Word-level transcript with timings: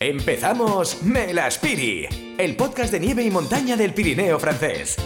Empezamos 0.00 1.02
Melaspiri, 1.02 2.06
el 2.38 2.54
podcast 2.54 2.92
de 2.92 3.00
nieve 3.00 3.24
y 3.24 3.32
montaña 3.32 3.76
del 3.76 3.94
Pirineo 3.94 4.38
francés. 4.38 4.96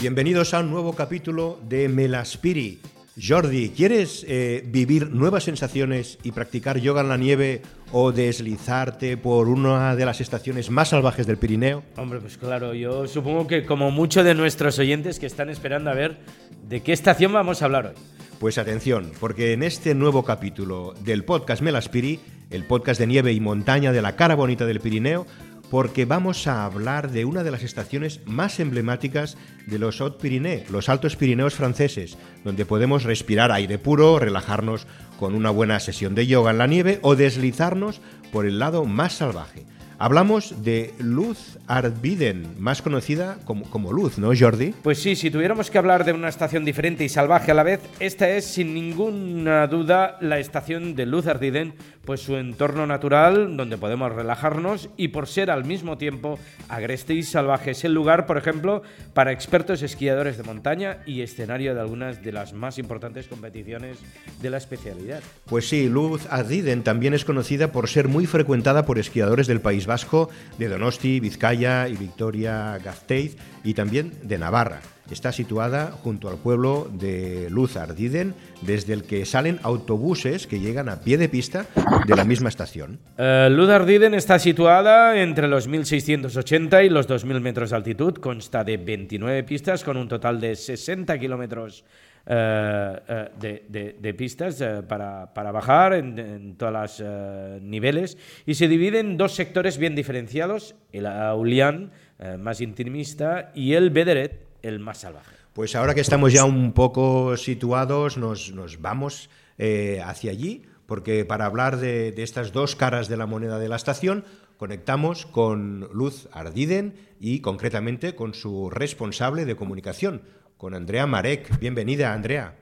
Bienvenidos 0.00 0.54
a 0.54 0.60
un 0.60 0.70
nuevo 0.70 0.94
capítulo 0.94 1.60
de 1.68 1.86
Melaspiri. 1.90 2.80
Jordi, 3.22 3.68
¿quieres 3.68 4.24
eh, 4.26 4.62
vivir 4.64 5.10
nuevas 5.10 5.44
sensaciones 5.44 6.18
y 6.22 6.32
practicar 6.32 6.78
yoga 6.78 7.02
en 7.02 7.10
la 7.10 7.18
nieve 7.18 7.60
o 7.92 8.10
deslizarte 8.10 9.18
por 9.18 9.48
una 9.48 9.94
de 9.94 10.06
las 10.06 10.22
estaciones 10.22 10.70
más 10.70 10.88
salvajes 10.88 11.26
del 11.26 11.36
Pirineo? 11.36 11.82
Hombre, 11.98 12.18
pues 12.20 12.38
claro, 12.38 12.72
yo 12.72 13.06
supongo 13.06 13.46
que 13.46 13.66
como 13.66 13.90
muchos 13.90 14.24
de 14.24 14.34
nuestros 14.34 14.78
oyentes 14.78 15.18
que 15.18 15.26
están 15.26 15.50
esperando 15.50 15.90
a 15.90 15.94
ver 15.94 16.20
de 16.66 16.80
qué 16.80 16.94
estación 16.94 17.34
vamos 17.34 17.60
a 17.60 17.66
hablar 17.66 17.88
hoy. 17.88 17.94
Pues 18.38 18.56
atención, 18.56 19.12
porque 19.20 19.52
en 19.52 19.62
este 19.62 19.94
nuevo 19.94 20.24
capítulo 20.24 20.94
del 21.04 21.24
podcast 21.24 21.60
Melaspiri, 21.60 22.20
el 22.50 22.64
podcast 22.64 23.00
de 23.00 23.06
nieve 23.06 23.32
y 23.32 23.40
montaña 23.40 23.92
de 23.92 24.02
la 24.02 24.16
cara 24.16 24.34
bonita 24.34 24.66
del 24.66 24.80
Pirineo, 24.80 25.26
porque 25.70 26.06
vamos 26.06 26.46
a 26.46 26.64
hablar 26.64 27.10
de 27.10 27.24
una 27.24 27.44
de 27.44 27.50
las 27.50 27.62
estaciones 27.62 28.20
más 28.24 28.58
emblemáticas 28.58 29.36
de 29.66 29.78
los 29.78 30.00
Haut 30.00 30.18
Pyrénées, 30.20 30.70
los 30.70 30.88
Altos 30.88 31.16
Pirineos 31.16 31.54
franceses, 31.54 32.16
donde 32.44 32.64
podemos 32.64 33.04
respirar 33.04 33.52
aire 33.52 33.78
puro, 33.78 34.18
relajarnos 34.18 34.86
con 35.18 35.34
una 35.34 35.50
buena 35.50 35.78
sesión 35.80 36.14
de 36.14 36.26
yoga 36.26 36.52
en 36.52 36.58
la 36.58 36.66
nieve 36.66 37.00
o 37.02 37.16
deslizarnos 37.16 38.00
por 38.32 38.46
el 38.46 38.58
lado 38.58 38.84
más 38.84 39.14
salvaje. 39.14 39.66
Hablamos 40.00 40.62
de 40.62 40.94
Luz 41.00 41.58
Arbiden, 41.66 42.46
más 42.56 42.82
conocida 42.82 43.38
como, 43.44 43.68
como, 43.68 43.92
Luz, 43.92 44.16
¿no, 44.16 44.30
Jordi? 44.38 44.72
Pues 44.84 45.02
sí, 45.02 45.16
si 45.16 45.28
tuviéramos 45.28 45.72
que 45.72 45.78
hablar 45.78 46.04
de 46.04 46.12
una 46.12 46.28
estación 46.28 46.64
diferente 46.64 47.02
y 47.02 47.08
salvaje 47.08 47.50
a 47.50 47.54
la 47.54 47.64
vez, 47.64 47.80
esta 47.98 48.28
es 48.28 48.44
sin 48.44 48.74
ninguna 48.74 49.66
duda 49.66 50.16
la 50.20 50.38
estación 50.38 50.94
de 50.94 51.04
Luz 51.04 51.26
Ardiden, 51.26 51.74
pues 52.04 52.20
su 52.20 52.36
entorno 52.36 52.86
natural 52.86 53.56
donde 53.56 53.76
podemos 53.76 54.12
relajarnos 54.12 54.88
y 54.96 55.08
por 55.08 55.26
ser 55.26 55.50
al 55.50 55.64
mismo 55.64 55.98
tiempo 55.98 56.38
agreste 56.68 57.14
y 57.14 57.24
salvaje. 57.24 57.72
Es 57.72 57.84
el 57.84 57.92
lugar, 57.92 58.24
por 58.24 58.38
ejemplo, 58.38 58.82
para 59.14 59.32
expertos 59.32 59.82
esquiadores 59.82 60.36
de 60.36 60.44
montaña 60.44 60.98
y 61.06 61.22
escenario 61.22 61.74
de 61.74 61.80
algunas 61.80 62.22
de 62.22 62.30
las 62.30 62.52
más 62.52 62.78
importantes 62.78 63.26
competiciones 63.26 63.98
de 64.40 64.48
la 64.48 64.58
especialidad. 64.58 65.22
Pues 65.46 65.68
sí, 65.68 65.88
Luz 65.88 66.28
Ardiden 66.30 66.84
también 66.84 67.14
es 67.14 67.24
conocida 67.24 67.72
por 67.72 67.88
ser 67.88 68.06
muy 68.06 68.26
frecuentada 68.26 68.86
por 68.86 69.00
esquiadores 69.00 69.48
del 69.48 69.60
País 69.60 69.87
Vasco, 69.88 70.30
de 70.58 70.68
Donosti, 70.68 71.18
Vizcaya 71.18 71.88
y 71.88 71.96
Victoria 71.96 72.78
Gasteiz 72.78 73.36
y 73.64 73.74
también 73.74 74.12
de 74.22 74.38
Navarra. 74.38 74.80
Está 75.10 75.32
situada 75.32 75.90
junto 76.02 76.28
al 76.28 76.36
pueblo 76.36 76.90
de 76.92 77.48
Luz 77.50 77.78
Ardiden, 77.78 78.34
desde 78.60 78.92
el 78.92 79.04
que 79.04 79.24
salen 79.24 79.58
autobuses 79.62 80.46
que 80.46 80.60
llegan 80.60 80.90
a 80.90 81.00
pie 81.00 81.16
de 81.16 81.30
pista 81.30 81.64
de 82.06 82.14
la 82.14 82.24
misma 82.24 82.50
estación. 82.50 82.98
Uh, 83.16 83.48
Luz 83.48 83.70
Ardiden 83.70 84.12
está 84.12 84.38
situada 84.38 85.18
entre 85.18 85.48
los 85.48 85.66
1680 85.66 86.82
y 86.82 86.90
los 86.90 87.06
2000 87.06 87.40
metros 87.40 87.70
de 87.70 87.76
altitud. 87.76 88.14
Consta 88.16 88.64
de 88.64 88.76
29 88.76 89.44
pistas 89.44 89.82
con 89.82 89.96
un 89.96 90.08
total 90.08 90.40
de 90.40 90.54
60 90.54 91.18
kilómetros 91.18 91.84
uh, 92.28 92.32
uh, 92.32 93.38
de, 93.40 94.14
pistas 94.16 94.62
para, 94.88 95.34
para, 95.34 95.50
bajar 95.50 95.94
en, 95.94 96.18
en 96.18 96.56
todos 96.56 96.72
los 96.72 97.62
niveles 97.62 98.18
y 98.46 98.54
se 98.54 98.68
divide 98.68 99.00
en 99.00 99.16
dos 99.16 99.34
sectores 99.34 99.78
bien 99.78 99.94
diferenciados, 99.94 100.74
el 100.92 101.06
Aulian, 101.06 101.90
más 102.38 102.60
intimista, 102.60 103.52
y 103.54 103.74
el 103.74 103.90
Bederet, 103.90 104.46
el 104.62 104.80
más 104.80 104.98
salvaje. 104.98 105.38
Pues 105.52 105.74
ahora 105.74 105.94
que 105.94 106.00
estamos 106.00 106.32
ya 106.32 106.44
un 106.44 106.72
poco 106.72 107.36
situados, 107.36 108.16
nos, 108.16 108.52
nos 108.52 108.80
vamos 108.80 109.28
eh, 109.58 110.00
hacia 110.04 110.30
allí, 110.30 110.62
porque 110.86 111.24
para 111.24 111.46
hablar 111.46 111.78
de, 111.78 112.14
estas 112.18 112.52
dos 112.52 112.76
caras 112.76 113.08
de 113.08 113.16
la 113.16 113.26
moneda 113.26 113.58
de 113.58 113.68
la 113.68 113.74
estación, 113.74 114.24
conectamos 114.56 115.26
con 115.26 115.88
Luz 115.92 116.28
Ardiden 116.30 116.94
y 117.18 117.40
concretamente 117.40 118.14
con 118.14 118.34
su 118.34 118.70
responsable 118.70 119.46
de 119.46 119.56
comunicación, 119.56 120.22
con 120.58 120.74
Andrea 120.74 121.06
Marek. 121.06 121.58
Bienvenida, 121.60 122.12
Andrea. 122.12 122.54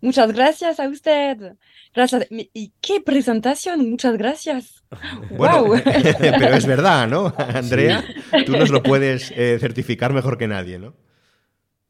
Muchas 0.00 0.32
gracias 0.32 0.78
a 0.78 0.88
usted. 0.88 1.54
Gracias. 1.94 2.26
¿Y 2.30 2.72
qué 2.80 3.00
presentación? 3.00 3.90
Muchas 3.90 4.16
gracias. 4.16 4.84
Bueno, 5.30 5.64
wow. 5.64 5.80
pero 6.18 6.54
es 6.54 6.66
verdad, 6.66 7.08
¿no, 7.08 7.34
Andrea? 7.36 8.04
Sí. 8.30 8.44
Tú 8.44 8.52
nos 8.52 8.68
lo 8.68 8.82
puedes 8.82 9.30
eh, 9.30 9.56
certificar 9.58 10.12
mejor 10.12 10.36
que 10.36 10.46
nadie, 10.46 10.78
¿no? 10.78 10.94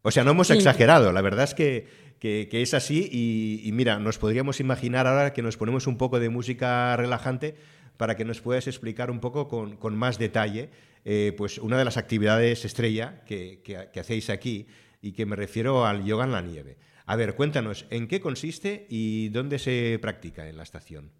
O 0.02 0.12
sea, 0.12 0.22
no 0.22 0.30
hemos 0.30 0.46
sí. 0.46 0.52
exagerado. 0.54 1.12
La 1.12 1.20
verdad 1.20 1.44
es 1.44 1.54
que, 1.54 1.88
que, 2.20 2.46
que 2.48 2.62
es 2.62 2.72
así. 2.72 3.08
Y, 3.10 3.60
y, 3.64 3.72
mira, 3.72 3.98
nos 3.98 4.18
podríamos 4.18 4.60
imaginar 4.60 5.08
ahora 5.08 5.32
que 5.32 5.42
nos 5.42 5.56
ponemos 5.56 5.88
un 5.88 5.98
poco 5.98 6.20
de 6.20 6.28
música 6.28 6.96
relajante 6.96 7.56
para 7.96 8.16
que 8.16 8.24
nos 8.24 8.40
puedas 8.40 8.68
explicar 8.68 9.10
un 9.10 9.18
poco 9.18 9.48
con, 9.48 9.76
con 9.76 9.96
más 9.96 10.18
detalle 10.18 10.70
eh, 11.04 11.34
pues 11.36 11.58
una 11.58 11.76
de 11.76 11.84
las 11.84 11.96
actividades 11.96 12.64
estrella 12.64 13.22
que, 13.26 13.60
que, 13.64 13.88
que 13.92 14.00
hacéis 14.00 14.30
aquí 14.30 14.68
y 15.02 15.12
que 15.12 15.26
me 15.26 15.36
refiero 15.36 15.84
al 15.84 16.04
yoga 16.04 16.24
en 16.24 16.32
la 16.32 16.40
nieve. 16.40 16.78
A 17.04 17.16
ver, 17.16 17.34
cuéntanos, 17.34 17.86
¿en 17.90 18.08
qué 18.08 18.20
consiste 18.20 18.86
y 18.88 19.28
dónde 19.28 19.58
se 19.58 19.98
practica 20.00 20.48
en 20.48 20.56
la 20.56 20.62
estación? 20.62 21.12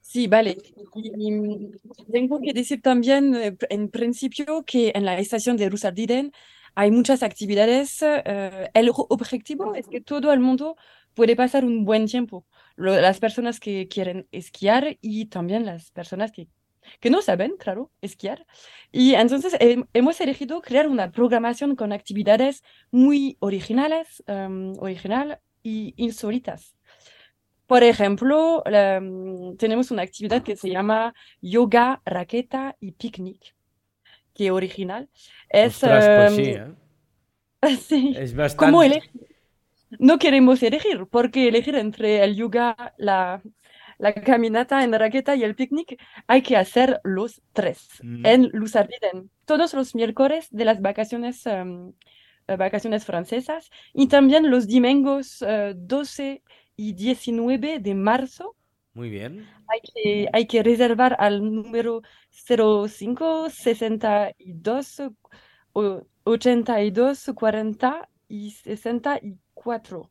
Sí, 0.00 0.26
vale. 0.26 0.56
Y, 0.94 1.28
y 1.28 1.70
tengo 2.12 2.40
que 2.40 2.52
decir 2.52 2.82
también, 2.82 3.34
eh, 3.34 3.56
en 3.70 3.90
principio, 3.90 4.64
que 4.64 4.92
en 4.94 5.04
la 5.04 5.18
estación 5.18 5.56
de 5.56 5.68
Rusardiden 5.68 6.32
hay 6.74 6.90
muchas 6.90 7.22
actividades. 7.22 8.02
Eh, 8.02 8.70
el 8.74 8.90
objetivo 8.94 9.74
es 9.74 9.86
que 9.88 10.00
todo 10.00 10.32
el 10.32 10.40
mundo 10.40 10.76
puede 11.14 11.36
pasar 11.36 11.64
un 11.64 11.84
buen 11.84 12.06
tiempo. 12.06 12.46
Lo, 12.76 12.98
las 13.00 13.20
personas 13.20 13.60
que 13.60 13.88
quieren 13.88 14.28
esquiar 14.32 14.96
y 15.00 15.26
también 15.26 15.66
las 15.66 15.90
personas 15.90 16.32
que 16.32 16.48
que 17.00 17.10
no 17.10 17.22
saben, 17.22 17.56
claro, 17.58 17.90
esquiar. 18.00 18.46
Y 18.92 19.14
entonces 19.14 19.56
eh, 19.60 19.84
hemos 19.92 20.20
elegido 20.20 20.60
crear 20.60 20.88
una 20.88 21.10
programación 21.10 21.76
con 21.76 21.92
actividades 21.92 22.62
muy 22.90 23.36
originales, 23.40 24.22
um, 24.28 24.74
original 24.78 25.40
y 25.62 25.94
insólitas. 25.96 26.76
Por 27.66 27.82
ejemplo, 27.82 28.62
um, 28.64 29.56
tenemos 29.56 29.90
una 29.90 30.02
actividad 30.02 30.42
que 30.42 30.56
se 30.56 30.70
llama 30.70 31.14
yoga, 31.42 32.00
raqueta 32.06 32.76
y 32.80 32.92
picnic, 32.92 33.54
que 34.34 34.50
original. 34.50 35.10
Es, 35.50 35.74
Ostras, 35.74 36.06
pues 36.06 36.34
sí, 36.36 36.50
¿eh? 36.50 37.76
sí. 37.76 38.14
Es 38.16 38.34
bastante... 38.34 38.70
¿Cómo 38.70 38.82
elegir? 38.82 39.10
No 39.98 40.18
queremos 40.18 40.62
elegir, 40.62 41.06
porque 41.10 41.48
elegir 41.48 41.74
entre 41.74 42.22
el 42.22 42.36
yoga, 42.36 42.94
la, 42.98 43.42
la 43.98 44.14
caminata 44.14 44.82
en 44.84 44.92
raqueta 44.92 45.36
y 45.36 45.42
el 45.42 45.54
picnic, 45.54 46.00
hay 46.26 46.42
que 46.42 46.56
hacer 46.56 47.00
los 47.04 47.42
tres 47.52 47.88
mm. 48.02 48.26
en 48.26 48.48
Luzardiden, 48.52 49.30
todos 49.44 49.74
los 49.74 49.94
miércoles 49.94 50.48
de 50.50 50.64
las 50.64 50.80
vacaciones, 50.80 51.44
um, 51.46 51.92
vacaciones 52.46 53.04
francesas 53.04 53.70
y 53.92 54.06
también 54.08 54.50
los 54.50 54.66
domingos 54.68 55.42
uh, 55.42 55.74
12 55.74 56.42
y 56.76 56.92
19 56.92 57.80
de 57.80 57.94
marzo. 57.94 58.54
Muy 58.94 59.10
bien. 59.10 59.46
Hay 59.68 59.80
que, 59.80 60.28
hay 60.32 60.46
que 60.46 60.62
reservar 60.62 61.16
al 61.18 61.42
número 61.42 62.02
05 62.30 63.50
62 63.50 65.02
82 66.24 67.30
40 67.34 68.08
y 68.28 68.50
64 68.50 70.10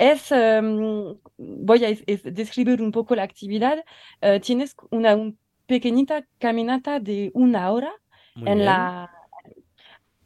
es, 0.00 0.32
um, 0.32 1.18
voy 1.36 1.84
a 1.84 1.88
es, 1.90 2.22
describir 2.24 2.80
un 2.80 2.90
poco 2.90 3.14
la 3.14 3.22
actividad, 3.22 3.84
uh, 4.22 4.40
tienes 4.40 4.74
una 4.90 5.14
un 5.14 5.38
pequeñita 5.66 6.26
caminata 6.38 6.98
de 6.98 7.30
una 7.34 7.70
hora 7.70 7.92
Muy 8.34 8.48
en 8.48 8.54
bien. 8.56 8.64
la, 8.64 9.10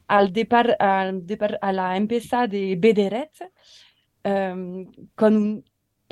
al, 0.06 0.32
depar, 0.32 0.76
al 0.78 1.26
depar, 1.26 1.58
a 1.60 1.72
la 1.72 1.96
empezada 1.96 2.46
de 2.46 2.76
Bederet, 2.76 3.32
um, 4.24 4.90
con 5.16 5.36
un 5.36 5.64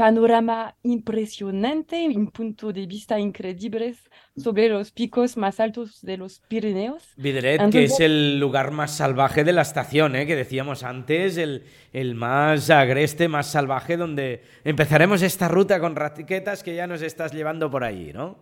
panorama 0.03 0.75
impresionante, 0.83 2.09
un 2.09 2.33
punto 2.33 2.73
de 2.73 2.87
vista 2.87 3.21
increíble 3.21 3.95
sobre 4.37 4.69
los 4.69 4.91
picos 4.91 5.37
más 5.37 5.61
altos 5.61 6.03
de 6.03 6.17
los 6.17 6.41
Pirineos. 6.49 7.05
Videret, 7.17 7.61
Entonces, 7.61 7.91
que 7.91 7.95
es 7.95 8.01
el 8.01 8.41
lugar 8.41 8.73
más 8.73 8.97
salvaje 8.97 9.45
de 9.45 9.53
la 9.53 9.63
estación, 9.63 10.17
¿eh? 10.17 10.27
que 10.27 10.35
decíamos 10.35 10.83
antes, 10.83 11.37
el, 11.37 11.63
el, 11.93 12.17
más 12.17 12.69
agreste, 12.69 13.29
más 13.29 13.53
salvaje, 13.53 13.97
donde 13.97 14.43
empezaremos 14.65 15.23
esta 15.23 15.47
ruta 15.47 15.79
con 15.79 15.95
raquetas 15.95 16.65
que 16.65 16.75
ya 16.75 16.89
nos 16.89 17.01
estás 17.01 17.33
llevando 17.33 17.71
por 17.71 17.85
allí, 17.85 18.13
¿no? 18.13 18.39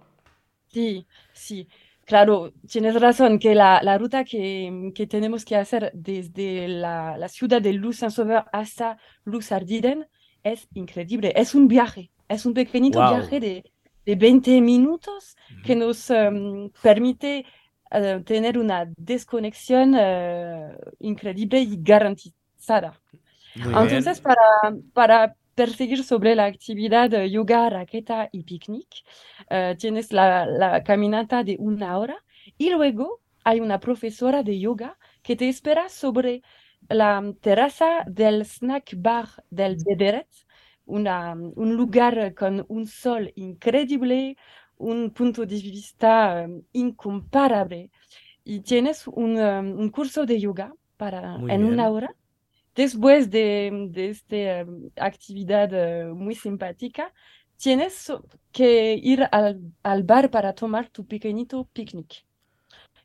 Sí, 0.69 1.07
sí. 1.35 1.69
Claro, 2.07 2.55
tienes 2.71 2.99
razón 2.99 3.39
que 3.39 3.55
la, 3.55 3.83
la 3.83 3.99
ruta 3.99 4.25
que, 4.25 4.93
que, 4.95 5.07
tenemos 5.07 5.45
que 5.45 5.57
hacer 5.57 5.91
desde 5.93 6.69
la, 6.69 7.19
la 7.19 7.29
ciudad 7.29 7.61
de 7.61 7.75
Luz-Saint-Sauveur 7.75 8.47
hasta 8.51 8.97
Luz-Ardiden 9.25 10.07
es 10.43 10.69
increíble. 10.75 11.33
Es 11.37 11.55
un 11.55 11.69
viaje, 11.69 12.11
es 12.29 12.47
un 12.47 12.55
pequeñito 12.55 13.01
wow. 13.01 13.17
viaje 13.17 13.41
de, 13.41 13.65
de, 14.05 14.15
20 14.15 14.61
minutos 14.61 15.37
que 15.65 15.77
nos 15.77 16.11
um, 16.11 16.71
permite 16.83 17.45
uh, 17.91 18.23
tener 18.23 18.59
una 18.59 18.91
desconexión 18.97 19.95
uh, 19.95 20.75
increíble 20.99 21.61
y 21.61 21.79
garantizada. 21.81 23.01
Muy 23.57 23.75
Entonces, 23.75 24.21
para, 24.21 24.75
para 24.93 25.35
perseguir 25.55 26.05
sobre 26.05 26.35
la 26.35 26.47
actividad 26.47 27.11
de 27.11 27.31
yoga, 27.31 27.69
raqueta 27.69 28.29
y 28.33 28.45
picnic. 28.45 28.89
Eh, 29.51 29.77
tienes 29.79 30.13
la, 30.13 30.47
la 30.47 30.83
caminata 30.83 31.45
de 31.45 31.57
una 31.59 31.99
hora 31.99 32.17
y 32.57 32.71
luego 32.71 33.21
hay 33.45 33.61
una 33.61 33.79
profesora 33.79 34.43
de 34.43 34.59
yoga 34.59 34.97
que 35.23 35.37
te 35.37 35.49
espera 35.49 35.89
sobre 35.89 36.43
la 36.91 37.23
terraza 37.41 38.05
del 38.07 38.45
snack 38.45 38.95
bar 38.97 39.29
del 39.49 39.77
Bederet, 39.77 40.29
una, 40.87 41.35
un 41.35 41.77
lugar 41.77 42.35
con 42.35 42.65
un 42.69 42.87
sol 42.87 43.33
increíble, 43.37 44.37
un 44.77 45.11
punto 45.11 45.47
de 45.47 45.57
vista 45.57 46.45
um, 46.47 46.63
incomparable. 46.73 47.91
Y 48.45 48.61
tienes 48.61 49.07
un, 49.07 49.39
um, 49.39 49.79
un 49.79 49.91
curso 49.91 50.27
de 50.27 50.41
yoga 50.41 50.75
para, 50.97 51.39
Muy 51.39 51.53
en 51.53 51.61
bien. 51.61 51.73
una 51.73 51.91
hora. 51.91 52.15
Después 52.75 53.31
de, 53.31 53.89
de 53.91 54.11
esta 54.11 54.65
um, 54.65 54.91
actividad 54.97 55.71
uh, 55.73 56.15
muy 56.15 56.35
simpática, 56.35 57.13
tienes 57.57 58.13
que 58.51 58.95
ir 58.95 59.29
al, 59.31 59.61
al 59.83 60.03
bar 60.03 60.31
para 60.31 60.55
tomar 60.55 60.89
tu 60.89 61.07
pequeñito 61.07 61.69
picnic. 61.73 62.25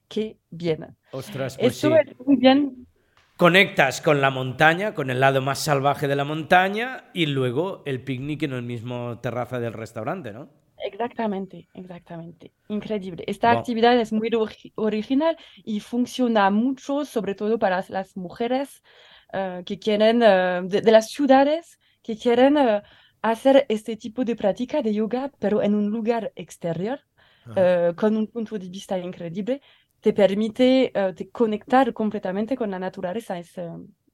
Qué 0.07 0.37
bien. 0.49 0.95
Ostras, 1.11 1.57
pues 1.57 1.75
sí. 1.75 1.87
es 1.87 2.19
muy 2.25 2.37
bien 2.37 2.87
Conectas 3.37 4.01
con 4.01 4.19
la 4.19 4.29
montaña, 4.29 4.93
con 4.93 5.09
el 5.09 5.21
lado 5.21 5.41
más 5.41 5.59
salvaje 5.59 6.07
de 6.09 6.17
la 6.17 6.25
montaña 6.25 7.05
y 7.13 7.27
luego 7.27 7.81
el 7.85 8.03
picnic 8.03 8.43
en 8.43 8.51
el 8.53 8.63
mismo 8.63 9.19
terraza 9.19 9.59
del 9.61 9.71
restaurante, 9.73 10.33
¿no? 10.33 10.49
Exactamente, 10.77 11.69
exactamente. 11.73 12.53
Increíble. 12.67 13.23
Esta 13.27 13.49
Wow. 13.49 13.51
actividad 13.51 13.97
es 13.99 14.11
muy 14.11 14.29
ori- 14.29 14.73
original 14.75 15.37
y 15.63 15.79
funciona 15.79 16.49
mucho, 16.51 17.05
sobre 17.05 17.33
todo 17.33 17.57
para 17.57 17.83
las 17.89 18.15
mujeres 18.17 18.83
eh, 19.33 19.63
que 19.65 19.79
quieren, 19.79 20.21
eh, 20.21 20.61
de, 20.65 20.81
de 20.81 20.91
las 20.91 21.09
ciudades, 21.09 21.79
que 22.03 22.17
quieren 22.17 22.57
eh, 22.57 22.81
hacer 23.21 23.65
este 23.69 23.95
tipo 23.97 24.23
de 24.25 24.35
práctica 24.35 24.81
de 24.81 24.93
yoga, 24.93 25.31
pero 25.39 25.61
en 25.63 25.73
un 25.75 25.89
lugar 25.89 26.31
exterior, 26.35 26.99
con 27.95 28.17
un 28.17 28.27
punto 28.27 28.57
de 28.59 28.69
vista 28.69 28.97
increíble. 28.99 29.61
Te 30.05 30.13
permite 30.13 30.91
eh, 30.93 31.13
te 31.15 31.29
conectar 31.29 31.91
completamente 31.91 32.55
con 32.55 32.69
la 32.69 32.77
naturaleza. 32.77 33.39
Es, 33.39 33.57
eh, 33.57 33.71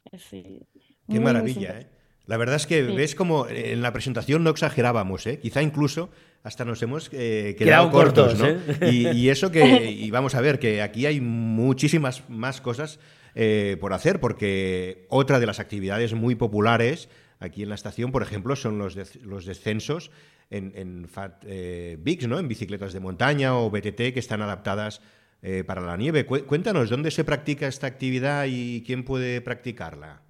es, 0.10 0.24
eh, 0.32 0.62
Qué 1.06 1.16
muy 1.16 1.20
maravilla. 1.20 1.82
¿eh? 1.82 1.88
La 2.28 2.38
verdad 2.38 2.56
es 2.56 2.66
que 2.66 2.86
Sí. 2.86 2.96
ves 2.96 3.14
como 3.14 3.46
en 3.50 3.82
la 3.82 3.92
presentación 3.92 4.42
no 4.42 4.52
exagerábamos, 4.52 5.28
¿eh? 5.28 5.40
Quizá 5.40 5.62
incluso 5.62 6.10
hasta 6.44 6.64
nos 6.64 6.82
hemos 6.82 7.10
eh, 7.12 7.56
Quedado 7.58 7.90
quedado 7.90 7.92
cortos, 7.92 8.36
cortos, 8.36 8.40
¿no? 8.40 8.88
¿eh? 8.88 8.90
Y, 8.90 9.08
y 9.10 9.30
eso 9.30 9.52
que, 9.52 9.92
y 9.92 10.10
vamos 10.12 10.34
a 10.36 10.40
ver, 10.40 10.60
que 10.60 10.82
aquí 10.82 11.06
hay 11.08 11.20
muchísimas 11.20 12.24
más 12.30 12.62
cosas 12.62 13.02
eh, 13.36 13.76
por 13.82 13.92
hacer, 13.92 14.22
porque 14.22 15.06
otra 15.10 15.42
de 15.42 15.46
las 15.46 15.60
actividades 15.60 16.14
muy 16.14 16.36
populares 16.36 17.10
aquí 17.42 17.64
en 17.64 17.70
la 17.70 17.76
estación, 17.76 18.14
por 18.14 18.24
ejemplo, 18.24 18.56
son 18.56 18.78
los, 18.78 18.96
los 19.26 19.44
descensos 19.46 20.10
en, 20.50 20.72
en 20.74 21.10
Fat 21.10 21.44
eh, 21.46 21.98
Bigs, 22.00 22.30
¿no? 22.30 22.40
En 22.40 22.48
bicicletas 22.48 22.94
de 22.94 23.02
montaña 23.02 23.58
o 23.58 23.70
BTT 23.70 24.14
que 24.14 24.20
están 24.20 24.42
adaptadas 24.42 25.02
eh, 25.42 25.64
para 25.64 25.82
la 25.82 25.98
nieve. 25.98 26.26
Cué- 26.26 26.46
Cuéntanos, 26.46 26.90
¿dónde 26.90 27.12
se 27.12 27.24
practica 27.24 27.68
esta 27.68 27.88
actividad 27.88 28.46
y 28.48 28.84
quién 28.86 29.04
puede 29.04 29.42
practicarla? 29.42 30.22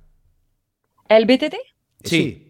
¿El 1.10 1.26
BTT? 1.26 1.58
Sí. 2.04 2.48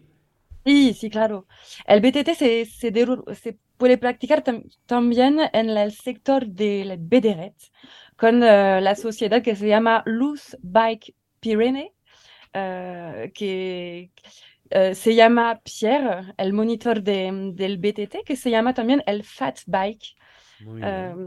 Sí, 0.64 0.94
sí, 0.94 1.10
claro. 1.10 1.46
El 1.86 2.00
BTT 2.00 2.34
se, 2.34 2.66
se, 2.66 2.92
se 3.34 3.58
puede 3.76 3.98
practicar 3.98 4.44
tam- 4.44 4.64
también 4.86 5.40
en 5.52 5.70
el 5.70 5.92
sector 5.92 6.46
del 6.46 6.96
Bederet 6.98 7.56
con 8.16 8.42
eh, 8.44 8.80
la 8.80 8.94
sociedad 8.94 9.42
que 9.42 9.56
se 9.56 9.66
llama 9.66 10.02
Luz 10.06 10.56
Bike 10.62 11.14
Pyrénées, 11.40 11.90
eh, 12.52 13.32
que 13.34 14.12
eh, 14.70 14.94
se 14.94 15.14
llama 15.16 15.60
Pierre, 15.64 16.32
el 16.36 16.52
monitor 16.52 17.02
de- 17.02 17.52
del 17.54 17.78
BTT, 17.78 18.22
que 18.24 18.36
se 18.36 18.50
llama 18.50 18.72
también 18.74 19.02
el 19.06 19.24
Fat 19.24 19.58
Bike. 19.66 20.14
Muy 20.58 20.80
bien. 20.80 21.20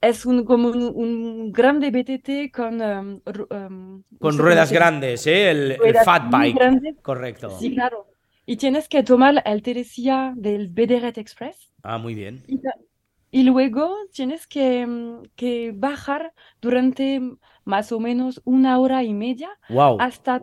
Es 0.00 0.24
un, 0.24 0.44
como 0.44 0.68
un, 0.68 0.82
un 0.94 1.52
grande 1.52 1.90
BTT 1.90 2.50
con, 2.54 2.80
um, 2.80 3.20
um, 3.50 4.02
Con 4.18 4.38
ruedas 4.38 4.72
grandes, 4.72 5.26
¿eh? 5.26 5.50
El, 5.50 5.72
el 5.72 5.94
fat 6.04 6.30
bike. 6.30 6.56
Correcto. 7.02 7.50
Sí, 7.58 7.74
claro. 7.74 8.06
Y 8.46 8.56
tienes 8.56 8.88
que 8.88 9.02
tomar 9.02 9.42
el 9.44 9.62
Teresia 9.62 10.32
del 10.36 10.68
Bederet 10.68 11.18
Express 11.18 11.70
Ah, 11.82 11.98
muy 11.98 12.14
bien. 12.14 12.42
y, 12.48 12.60
y 13.30 13.42
luego 13.44 13.94
tienes 14.12 14.46
que, 14.46 14.86
mm, 14.86 15.22
que 15.36 15.72
bajar 15.74 16.32
durante 16.60 17.20
más 17.64 17.92
o 17.92 18.00
menos 18.00 18.40
una 18.44 18.78
hora 18.78 19.02
y 19.04 19.12
media 19.14 19.50
Wow. 19.68 19.98
hasta 20.00 20.42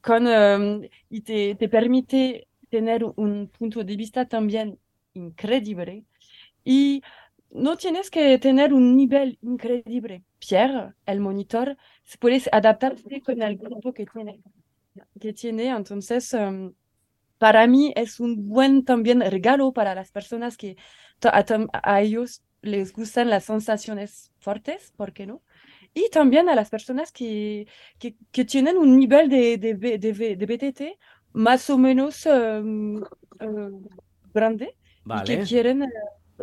con 0.00 0.26
um, 0.26 0.82
y 1.10 1.20
te, 1.22 1.54
te 1.56 1.68
permite 1.68 2.46
tener 2.70 3.04
un 3.04 3.50
punto 3.58 3.82
de 3.84 3.96
vista 3.96 4.26
también 4.26 4.78
increíble 5.14 6.04
y 6.64 7.02
no 7.54 7.76
tienes 7.76 8.10
que 8.10 8.36
tener 8.38 8.74
un 8.74 8.96
nivel 8.96 9.38
increíble. 9.40 10.24
Pierre, 10.38 10.94
el 11.06 11.20
monitor, 11.20 11.76
se 12.02 12.18
puede 12.18 12.42
adaptarse 12.50 13.22
con 13.22 13.40
el 13.40 13.56
grupo 13.56 13.92
que 13.94 14.04
tiene, 14.06 14.40
que 15.20 15.32
tiene. 15.32 15.68
Entonces, 15.68 16.34
um, 16.34 16.74
para 17.38 17.66
mí 17.66 17.92
es 17.96 18.18
un 18.18 18.48
buen 18.48 18.84
también 18.84 19.20
regalo 19.20 19.72
para 19.72 19.94
las 19.94 20.10
personas 20.10 20.56
que 20.56 20.76
a, 21.22 22.02
ellos 22.02 22.42
les 22.60 22.92
gustan 22.92 23.30
las 23.30 23.44
sensaciones 23.44 24.32
fuertes, 24.40 24.92
¿por 24.96 25.12
qué 25.12 25.26
no? 25.26 25.42
Y 25.94 26.10
también 26.10 26.48
a 26.48 26.56
las 26.56 26.70
personas 26.70 27.12
que, 27.12 27.68
que, 27.98 28.16
que 28.32 28.44
tienen 28.44 28.76
un 28.76 28.98
nivel 28.98 29.28
de, 29.28 29.58
de, 29.58 29.74
de, 29.74 30.36
de 30.36 30.46
BTT 30.46 30.98
más 31.34 31.70
o 31.70 31.78
menos 31.78 32.26
um, 32.26 32.96
uh, 32.96 33.88
grande 34.32 34.76
y 35.04 35.22
que 35.24 35.36
Vale. 35.36 35.44
quieren 35.44 35.82
eh, 35.84 35.88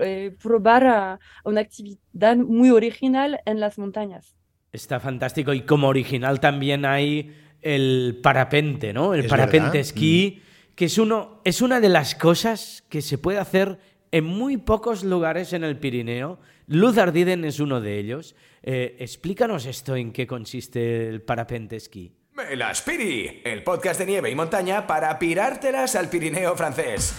eh, 0.01 0.35
probar 0.41 0.85
a- 0.85 1.19
una 1.43 1.61
actividad 1.61 2.35
muy 2.35 2.69
original 2.71 3.39
en 3.45 3.59
las 3.59 3.77
montañas. 3.77 4.35
Está 4.71 4.99
fantástico. 4.99 5.53
Y 5.53 5.61
como 5.61 5.87
original 5.87 6.39
también 6.39 6.85
hay 6.85 7.35
el 7.61 8.19
parapente, 8.23 8.93
¿no? 8.93 9.13
El 9.13 9.21
Es 9.21 9.27
parapente 9.27 9.65
verdad. 9.65 9.75
esquí, 9.75 10.41
que 10.75 10.85
es, 10.85 10.97
uno, 10.97 11.41
es 11.43 11.61
una 11.61 11.79
de 11.79 11.89
las 11.89 12.15
cosas 12.15 12.83
que 12.89 13.01
se 13.01 13.17
puede 13.17 13.37
hacer 13.39 13.79
en 14.11 14.25
muy 14.25 14.57
pocos 14.57 15.03
lugares 15.03 15.53
en 15.53 15.63
el 15.63 15.77
Pirineo. 15.77 16.39
Luz 16.67 16.97
Ardiden 16.97 17.45
es 17.45 17.59
uno 17.59 17.81
de 17.81 17.99
ellos. 17.99 18.35
Eh, 18.63 18.95
explícanos 18.99 19.65
esto, 19.65 19.95
en 19.95 20.11
qué 20.11 20.25
consiste 20.27 21.07
el 21.09 21.21
parapente 21.21 21.75
esquí. 21.75 22.13
Las 22.55 22.81
Piri, 22.81 23.41
el 23.43 23.63
podcast 23.63 23.99
de 23.99 24.05
nieve 24.05 24.31
y 24.31 24.35
montaña 24.35 24.87
para 24.87 25.19
pirártelas 25.19 25.95
al 25.95 26.09
Pirineo 26.09 26.55
francés. 26.55 27.13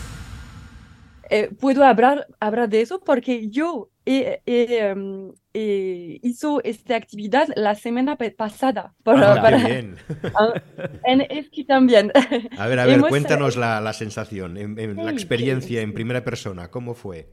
Eh, 1.35 1.49
puedo 1.59 1.83
hablar, 1.85 2.27
hablar 2.41 2.69
de 2.69 2.83
eso 2.83 3.01
porque 3.01 3.49
yo 3.49 3.89
he, 4.05 4.43
he, 4.45 4.79
em, 4.91 5.33
he- 5.55 6.19
hizo 6.23 6.61
esta 6.63 6.95
actividad 6.97 7.49
la 7.57 7.75
semana 7.75 8.17
pasada 8.37 8.95
para. 9.03 9.35
Qué 9.35 9.41
para- 9.41 9.57
bien. 9.57 9.97
en 11.05 11.21
esquí 11.31 11.65
también. 11.65 12.13
A 12.59 12.67
ver, 12.69 12.79
a 12.81 12.85
ver, 12.87 12.97
Hemos, 12.97 13.09
cuéntanos 13.09 13.57
la, 13.57 13.81
la 13.81 13.93
sensación, 13.95 14.57
en, 14.59 14.79
en 14.79 14.97
la 14.97 15.11
Sí, 15.11 15.17
experiencia 15.17 15.79
sí, 15.81 15.85
en 15.85 15.95
primera 15.95 16.23
persona, 16.23 16.71
¿cómo 16.71 16.95
fue? 16.95 17.29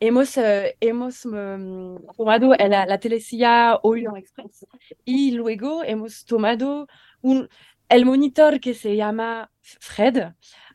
Hemos, 0.00 0.36
eh, 0.36 0.76
hemos 0.80 1.24
mm, 1.24 1.96
tomado 2.16 2.54
la, 2.54 2.86
la 2.86 2.98
Telesia 2.98 3.78
Orient 3.82 4.16
Express 4.18 4.66
y 5.04 5.30
luego 5.32 5.82
hemos 5.84 6.24
tomado 6.26 6.86
un, 7.22 7.48
el 7.88 8.04
monitor 8.04 8.60
que 8.60 8.74
se 8.74 8.96
llama 8.96 9.50
Fred. 9.62 10.32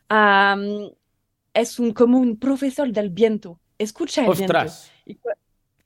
am, 0.08 0.90
es 1.54 1.78
un, 1.78 1.92
como 1.92 2.18
un 2.18 2.38
profesor 2.38 2.90
del 2.92 3.10
viento. 3.10 3.60
Escucha 3.78 4.22
el 4.22 4.26
viento. 4.26 4.42
¡Ostras! 4.44 4.92
Y 5.06 5.14
cu- 5.16 5.30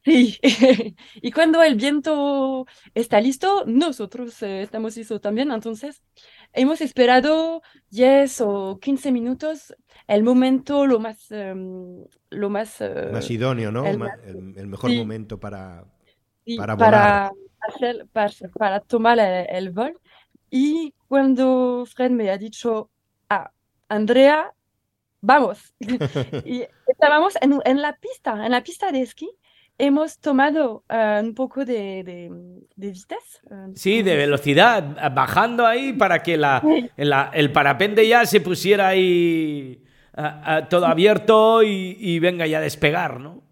Sí, 0.05 0.39
y 1.17 1.33
cuando 1.33 1.63
el 1.63 1.75
viento 1.75 2.65
está 2.95 3.21
listo, 3.21 3.65
nosotros 3.67 4.43
eh, 4.43 4.63
estamos 4.63 4.97
listos 4.97 5.21
también. 5.21 5.51
Entonces, 5.51 6.03
hemos 6.55 6.81
esperado 6.81 7.61
10 7.91 8.41
o 8.41 8.79
15 8.81 9.13
minutos, 9.13 9.75
el 10.07 10.23
momento 10.23 10.87
lo 10.87 10.99
más, 10.99 11.31
em, 11.31 12.05
lo 12.31 12.49
más, 12.49 12.81
eh, 12.81 13.11
Más 13.13 13.31
idóneo, 13.31 13.71
¿no? 13.71 13.85
el 13.85 13.99
Ma- 13.99 14.07
más- 14.07 14.19
El, 14.25 14.57
el 14.57 14.67
mejor 14.69 14.91
sí. 14.91 14.97
momento 14.99 15.39
para... 15.39 15.85
sí, 16.47 16.57
para 16.57 16.77
para, 16.77 17.33
hacer, 17.61 18.07
para, 18.11 18.33
para 18.57 18.81
tomar 18.81 19.19
el, 19.19 19.47
el 19.51 19.71
vol. 19.73 19.99
Y 20.49 20.95
cuando 21.07 21.85
Fred 21.87 22.13
me 22.13 22.31
ha 22.31 22.39
dicho, 22.39 22.91
ah, 23.29 23.51
Andrea, 23.91 24.55
vamos. 25.21 25.75
y 26.45 26.65
estábamos 26.87 27.35
en, 27.41 27.61
en 27.65 27.83
la 27.83 27.97
pista, 27.97 28.45
en 28.45 28.53
la 28.53 28.63
pista 28.63 28.91
de 28.93 29.03
esquí. 29.03 29.31
Hemos 29.81 30.19
tomado 30.19 30.85
eh, 30.89 31.21
un 31.23 31.35
poco 31.35 31.65
de, 31.65 32.03
de, 32.03 32.31
de 32.75 32.89
vitesse. 32.91 33.39
eh, 33.51 33.71
Sí, 33.75 34.03
de 34.03 34.17
velocidad, 34.17 35.13
bajando 35.15 35.67
ahí 35.67 35.93
para 35.93 36.21
que 36.23 36.37
la, 36.37 36.63
la- 36.97 37.31
el 37.33 37.53
parapente 37.53 38.07
ya 38.09 38.27
se 38.27 38.41
pusiera 38.41 38.89
ahí 38.89 39.85
a 40.15 40.67
todo 40.69 40.87
abierto 40.87 41.63
y, 41.63 41.97
y 41.97 42.19
venga 42.19 42.45
ya 42.49 42.59
a 42.59 42.61
despegar, 42.61 43.21
¿no? 43.21 43.45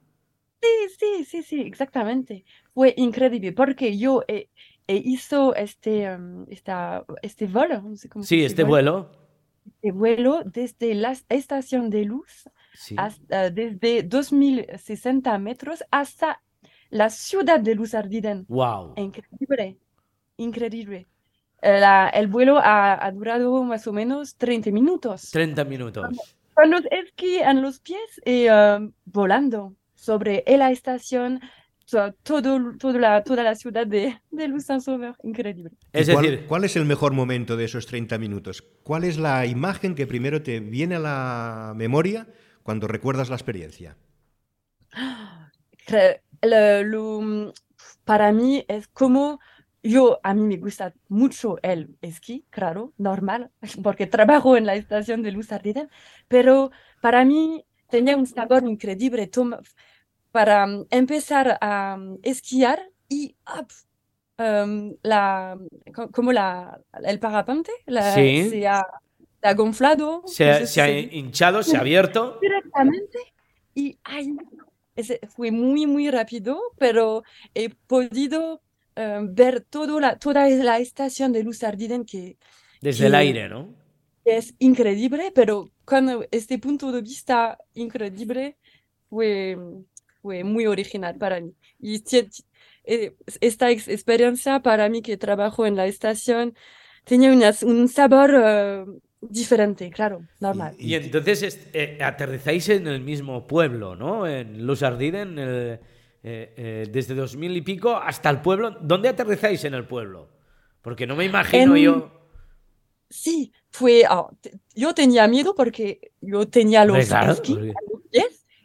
Sí, 0.61 0.68
sí, 0.99 1.25
sí, 1.25 1.42
sí, 1.44 1.61
exactamente. 1.61 2.44
Fue 2.75 2.92
increíble 2.96 3.52
porque 3.52 3.96
yo 3.96 4.23
he, 4.26 4.49
e 4.88 4.96
hizo 4.96 5.54
este, 5.54 6.12
um, 6.12 6.44
esta, 6.50 7.04
este 7.23 7.46
vuelo, 7.46 7.82
no 7.82 7.96
sé 7.96 8.08
cómo 8.08 8.25
Sí, 8.25 8.44
este 8.44 8.64
vuelo. 8.64 9.11
Vuelo 9.93 10.43
desde 10.45 10.95
la 10.95 11.14
estación 11.28 11.90
de 11.90 12.05
luz 12.05 12.49
Sí. 12.75 12.95
hasta, 12.99 13.50
desde 13.50 14.02
2060 14.02 15.38
metros 15.38 15.85
hasta 15.90 16.43
la 16.90 17.11
ciudad 17.11 17.59
de 17.61 17.75
Luz 17.75 17.95
Ardiden. 17.95 18.45
Wow. 18.49 18.95
Increíble, 18.97 19.78
increíble. 20.37 21.07
Eh, 21.62 21.81
la- 21.81 22.09
el 22.11 22.26
vuelo 22.28 22.59
ha, 22.59 23.05
ha 23.05 23.11
durado 23.12 23.62
más 23.64 23.87
o 23.87 23.93
menos 23.93 24.37
30 24.37 24.71
minutos. 24.71 25.31
30 25.31 25.64
minutos. 25.64 26.07
Con 26.55 26.71
los 26.71 26.83
esquí 26.90 27.37
en 27.38 27.62
los 27.62 27.81
pies 27.81 28.21
y 28.25 28.49
um, 28.49 28.93
volando 29.05 29.75
sobre 29.95 30.45
la 30.47 30.71
estación, 30.71 31.40
todo, 31.87 32.12
todo 32.78 32.99
la, 32.99 33.23
toda 33.23 33.43
la 33.43 33.55
ciudad 33.55 33.87
de, 33.87 34.21
de 34.31 34.49
Luxembourg. 34.49 35.16
Increíble. 35.23 35.71
¿Y 35.93 36.05
Es 36.05 36.07
cuál, 36.07 36.26
decir, 36.26 36.47
cuál 36.47 36.62
es 36.62 36.76
el 36.76 36.85
mejor 36.85 37.12
momento 37.12 37.57
de 37.57 37.64
esos 37.64 37.87
30 37.87 38.19
minutos? 38.19 38.62
¿Cuál 38.85 39.02
es 39.02 39.19
la 39.19 39.47
imagen 39.47 39.97
que 39.97 40.07
primero 40.07 40.40
te 40.43 40.61
viene 40.61 40.95
a 40.97 41.00
la 41.00 41.73
memoria 41.75 42.28
cuando 42.62 42.87
recuerdas 42.87 43.28
la 43.31 43.35
experiencia? 43.37 43.97
Lo- 46.43 46.83
lo- 46.85 47.52
para 48.05 48.33
mí 48.33 48.64
es 48.69 48.88
como 48.88 49.40
yo, 49.83 50.19
a 50.23 50.35
mí 50.35 50.43
me 50.43 50.57
gusta 50.57 50.95
mucho 51.09 51.59
el 51.62 51.97
esquí, 52.02 52.45
claro, 52.50 52.93
normal, 52.99 53.50
porque 53.83 54.07
trabajo 54.07 54.57
en 54.57 54.66
la 54.66 54.75
estación 54.75 55.23
de 55.23 55.33
Luz 55.33 55.52
Ardiden, 55.52 55.88
pero 56.28 56.71
para 57.00 57.25
mí 57.25 57.64
tenía 57.88 58.16
un 58.16 58.26
sabor 58.26 58.64
increíble 58.64 59.26
toma- 59.28 59.61
para 60.37 60.66
mm, 60.66 60.87
empezar 60.90 61.47
a 61.61 61.97
mm, 61.97 62.19
esquiar 62.33 62.78
y 63.09 63.21
¡up! 63.59 63.69
em, 64.38 64.95
la, 65.12 65.57
co- 65.97 66.11
como 66.16 66.31
la, 66.33 66.78
el 67.12 67.19
parapente 67.19 67.73
la- 67.87 68.14
Sí. 68.14 68.31
se, 68.50 68.66
ha, 68.69 68.83
se 69.40 69.47
ha 69.49 69.55
gonflado, 69.55 70.23
se, 70.26 70.45
no 70.45 70.50
ha- 70.52 70.59
sé 70.61 70.66
se 70.66 70.81
ha 70.83 70.88
hinchado, 71.21 71.62
se 71.62 71.76
ha 71.76 71.81
abierto. 71.87 72.38
directamente 72.40 73.19
y 73.75 73.85
ay, 74.05 74.25
ese 74.95 75.14
fue 75.35 75.50
muy, 75.50 75.87
muy 75.87 76.11
rápido, 76.11 76.52
pero 76.78 77.23
he 77.55 77.69
podido 77.93 78.61
eh, 78.97 79.21
ver 79.40 79.55
todo 79.76 80.00
la, 80.00 80.19
toda 80.19 80.49
la 80.49 80.78
estación 80.78 81.33
de 81.33 81.43
Luz 81.47 81.62
Ardiden 81.62 82.05
que 82.05 82.37
Desde 82.81 83.07
el 83.07 83.12
que- 83.12 83.19
aire, 83.25 83.49
¿no? 83.49 83.75
es 84.25 84.55
increíble, 84.59 85.33
pero 85.35 85.71
con 85.85 86.02
este 86.33 86.59
punto 86.59 86.90
de 86.93 87.00
vista 87.00 87.57
increíble 87.75 88.57
fue, 89.09 89.57
fue 90.26 90.42
muy 90.42 90.66
original 90.66 91.14
para 91.16 91.40
mí. 91.40 91.52
Y 91.78 91.95
eh, 92.85 93.14
esta 93.40 93.71
ex- 93.71 93.87
experiencia 93.87 94.59
para 94.61 94.88
mí 94.88 95.00
que 95.02 95.16
trabajo 95.16 95.66
en 95.66 95.76
la 95.76 95.87
estación 95.87 96.54
tenía 97.04 97.30
unas- 97.30 97.62
un 97.62 97.87
sabor 97.87 98.30
eh, 98.37 98.85
diferente, 99.21 99.88
claro, 99.90 100.23
normal. 100.40 100.75
Y 100.80 100.95
entonces 100.95 101.45
est- 101.45 101.68
eh, 101.76 101.99
aterrizáis 102.02 102.68
en 102.71 102.88
el 102.88 103.00
mismo 103.02 103.47
pueblo, 103.47 103.95
¿no? 103.95 104.26
En 104.26 104.66
Luz 104.66 104.83
Ardiden, 104.83 105.37
eh, 105.38 105.78
eh, 106.25 106.88
desde 106.90 107.14
2000 107.14 107.56
y 107.56 107.61
pico 107.62 107.97
hasta 107.97 108.28
el 108.30 108.40
pueblo. 108.40 108.71
¿Dónde 108.80 109.09
aterrizáis 109.11 109.62
en 109.64 109.75
el 109.75 109.85
pueblo? 109.87 110.28
Porque 110.83 111.06
no 111.06 111.14
me 111.14 111.25
imagino 111.25 111.76
En- 111.76 111.83
yo. 111.85 112.12
Sí, 113.09 113.52
fue, 113.71 114.02
te- 114.40 114.59
yo 114.75 114.92
tenía 114.92 115.28
miedo 115.28 115.54
porque 115.54 116.11
yo 116.21 116.49
tenía 116.49 116.85
los 116.85 117.06
claro, 117.06 117.33
esquí 117.35 117.54
porque- 117.54 117.66
los 117.68 117.76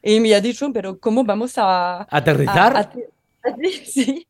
y 0.02 0.20
me 0.20 0.34
ha 0.36 0.42
dicho, 0.42 0.72
pero 0.74 1.00
¿cómo 1.00 1.24
vamos 1.24 1.58
a, 1.58 2.02
a- 2.02 2.08
¿Aterrizar? 2.10 2.76
a- 2.78 2.92
sí. 3.86 4.28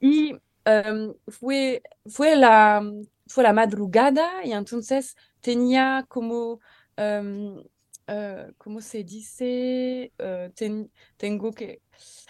Y 0.00 0.36
em, 0.64 1.14
fue, 1.28 1.82
fue 2.06 2.36
la, 2.36 2.82
fue 3.26 3.44
la 3.44 3.52
madrugada 3.52 4.44
y 4.44 4.52
entonces 4.52 5.16
tenía 5.40 6.04
como, 6.08 6.60
em, 6.96 7.62
eh, 8.06 8.52
¿cómo 8.58 8.80
se 8.80 9.04
dice? 9.04 10.12
Eh, 10.18 10.50
ten- 10.54 10.90
tengo 11.16 11.52
que, 11.52 11.80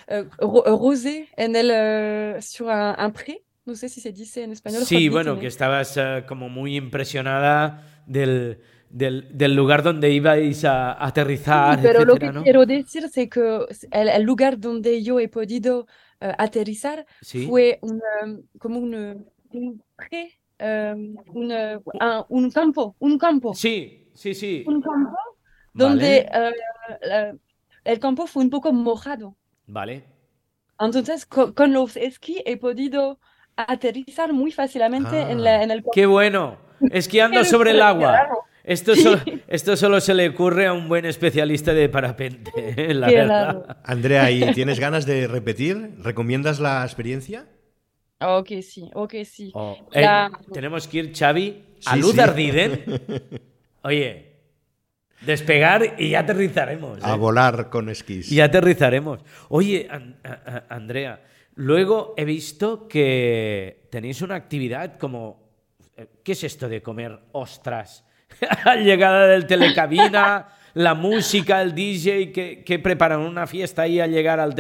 eh, 0.09 0.25
ro- 0.39 0.65
rosé 0.67 1.29
en 1.37 1.57
el, 1.57 2.43
sur 2.43 2.69
un, 2.69 3.05
un 3.07 3.13
pré, 3.13 3.43
no 3.65 3.75
sé 3.75 3.89
si 3.89 4.01
se 4.01 4.13
dice 4.13 4.43
en 4.45 4.53
español. 4.53 4.83
Sí, 4.85 5.09
bueno, 5.09 5.35
en 5.35 5.41
que 5.41 5.47
estabas 5.47 5.99
como 6.29 6.49
muy 6.49 6.77
impresionada 6.77 7.83
del, 8.07 8.61
del, 8.91 9.29
del 9.37 9.55
lugar 9.55 9.83
donde 9.83 10.11
ibais 10.11 10.65
a 10.65 11.03
aterrizar, 11.05 11.77
Sí, 11.77 11.83
pero 11.83 12.05
lo 12.05 12.13
etcétera, 12.15 12.33
que 12.33 12.39
¿no? 12.39 12.43
quiero 12.43 12.67
decir 12.67 13.05
es 13.05 13.13
que 13.31 13.67
el, 13.93 14.09
el 14.09 14.23
lugar 14.23 14.59
donde 14.59 15.03
yo 15.03 15.19
he 15.21 15.29
podido 15.29 15.87
eh, 16.21 16.35
aterrizar 16.37 17.07
Sí. 17.23 17.47
fue 17.47 17.79
un, 17.83 18.01
um, 18.25 18.43
como 18.59 18.79
un, 18.81 19.27
un 19.53 19.83
pré, 19.97 20.33
um, 20.61 21.17
un, 21.35 21.53
uh, 21.53 21.83
un- 21.85 22.25
un 22.45 22.51
campo, 22.51 22.97
un 22.99 23.17
campo, 23.19 23.55
Sí, 23.55 24.09
sí, 24.15 24.35
sí. 24.35 24.65
un 24.67 24.83
campo 24.83 25.17
donde 25.73 26.29
Vale, 26.33 26.51
eh, 26.51 26.55
la- 27.03 27.35
el 27.85 27.99
campo 28.01 28.27
fue 28.27 28.43
un 28.43 28.51
poco 28.51 28.73
mojado. 28.73 29.37
vale. 29.67 30.05
Entonces, 30.81 31.27
co- 31.27 31.55
con, 31.55 31.73
los 31.73 31.97
esquí 31.97 32.43
he 32.47 32.57
podido 32.57 33.21
aterrizar 33.57 34.33
muy 34.33 34.51
fácilmente 34.51 35.21
en, 35.21 35.39
Ah. 35.39 35.43
la, 35.43 35.63
en 35.63 35.71
el 35.71 35.79
campo. 35.79 35.91
Qué 35.93 36.07
bueno. 36.07 36.57
Esquiando 36.91 37.45
sobre 37.45 37.71
el 37.73 37.83
agua. 37.83 38.27
Esto, 38.65 38.95
solo, 38.95 39.19
esto 39.49 39.77
solo 39.77 40.01
se 40.01 40.15
le 40.15 40.29
ocurre 40.29 40.67
a 40.67 40.73
un 40.73 40.89
buen 40.89 41.05
especialista 41.07 41.73
de 41.73 41.89
parapente, 41.89 42.53
eh, 42.57 42.95
la 42.95 43.09
Qué 43.09 43.17
verdad. 43.17 43.79
Andrea, 43.85 44.31
¿y 44.31 44.53
tienes 44.55 44.79
ganas 44.81 45.07
de 45.07 45.27
repetir? 45.27 45.95
¿Recomiendas 45.99 46.61
la 46.61 46.83
experiencia? 46.85 47.47
Ok, 48.21 48.49
sí, 48.63 48.91
ok, 48.95 49.15
sí. 49.25 49.51
Oh, 49.55 49.89
eh, 49.93 50.03
La- 50.03 50.31
tenemos 50.53 50.87
que 50.87 50.99
ir, 50.99 51.13
Xavi, 51.17 51.65
a 51.87 51.95
Sí, 51.95 52.01
Luz 52.01 52.13
sí. 52.13 52.21
Ardiden. 52.21 52.85
Oye, 53.83 54.27
despegar 55.23 55.95
y 55.99 56.11
ya 56.11 56.21
aterrizaremos. 56.21 57.03
A 57.03 57.15
¿eh? 57.15 57.17
volar 57.17 57.71
con 57.71 57.89
esquís. 57.89 58.31
Y 58.31 58.41
aterrizaremos. 58.43 59.21
Oye, 59.49 59.89
An- 59.91 60.21
Andrea, 60.69 61.23
luego 61.55 62.13
he 62.19 62.27
visto 62.27 62.87
que 62.89 63.89
tenéis 63.91 64.21
una 64.21 64.35
actividad 64.35 64.99
como... 64.99 65.49
eh, 65.97 66.07
¿Qué 66.23 66.33
es 66.33 66.45
esto 66.45 66.69
de 66.69 66.83
comer 66.83 67.19
ostras? 67.33 68.05
a 68.65 68.77
llegada 68.77 69.27
del 69.27 69.47
telecabina, 69.47 70.49
la 70.75 70.95
música, 70.95 71.63
el 71.63 71.75
DJ, 71.75 72.33
que, 72.33 72.65
que 72.65 72.79
preparan 72.79 73.21
una 73.21 73.47
fiesta 73.47 73.83
ahí 73.83 74.01
al 74.01 74.11
llegar 74.11 74.41
al, 74.41 74.55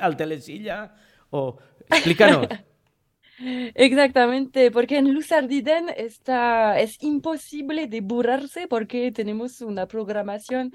al 0.00 0.16
telesilla. 0.16 0.94
O, 1.30 1.58
explícanos. 1.88 2.46
Exactamente, 3.74 4.70
porque 4.70 4.98
en 4.98 5.12
Luz 5.12 5.32
Ardiden 5.32 5.88
está, 5.96 6.78
es 6.78 7.02
imposible 7.02 7.86
de 7.88 8.00
burlarse 8.00 8.68
porque 8.68 9.10
tenemos 9.12 9.60
una 9.62 9.86
programación 9.86 10.72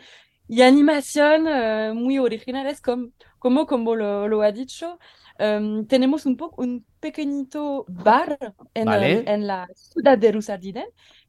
y 0.47 0.61
animación 0.63 1.47
eh, 1.47 1.91
muy 1.93 2.19
originales, 2.19 2.81
com- 2.81 3.11
como, 3.39 3.65
como 3.67 3.95
lo, 3.95 4.27
lo 4.27 4.41
ha 4.41 4.51
dicho. 4.51 4.99
em, 5.39 5.85
tenemos 5.87 6.25
un, 6.25 6.35
po- 6.35 6.53
un 6.57 6.85
pequeñito 6.99 7.85
bar 7.87 8.37
en, 8.73 8.85
Vale. 8.85 9.13
el- 9.19 9.27
en 9.29 9.47
la 9.47 9.67
ciudad 9.75 10.17
de 10.17 10.33
Luz 10.33 10.49
Ardiden 10.49 10.87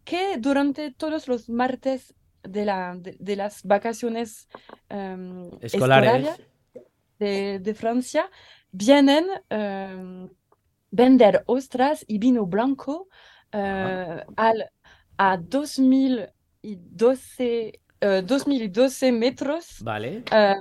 que 0.08 0.38
durante 0.38 0.90
todos 0.90 1.28
los 1.28 1.50
martes 1.50 2.14
de, 2.42 2.64
la, 2.64 2.96
de, 2.96 3.14
de 3.20 3.36
las 3.36 3.62
vacaciones 3.62 4.48
em, 4.88 5.50
Escolares. 5.60 6.40
de, 7.18 7.58
de 7.58 7.74
Francia 7.74 8.30
vienen 8.72 9.26
em, 9.50 10.30
vender 10.90 11.42
ostras 11.46 12.06
y 12.08 12.16
vino 12.18 12.46
blanco 12.46 13.08
eh, 13.52 14.24
al, 14.36 14.70
a 15.18 15.36
2012, 15.36 17.80
eh, 18.00 18.22
2012 18.24 19.12
metros 19.12 19.82
Vale. 19.82 20.22
eh, 20.32 20.54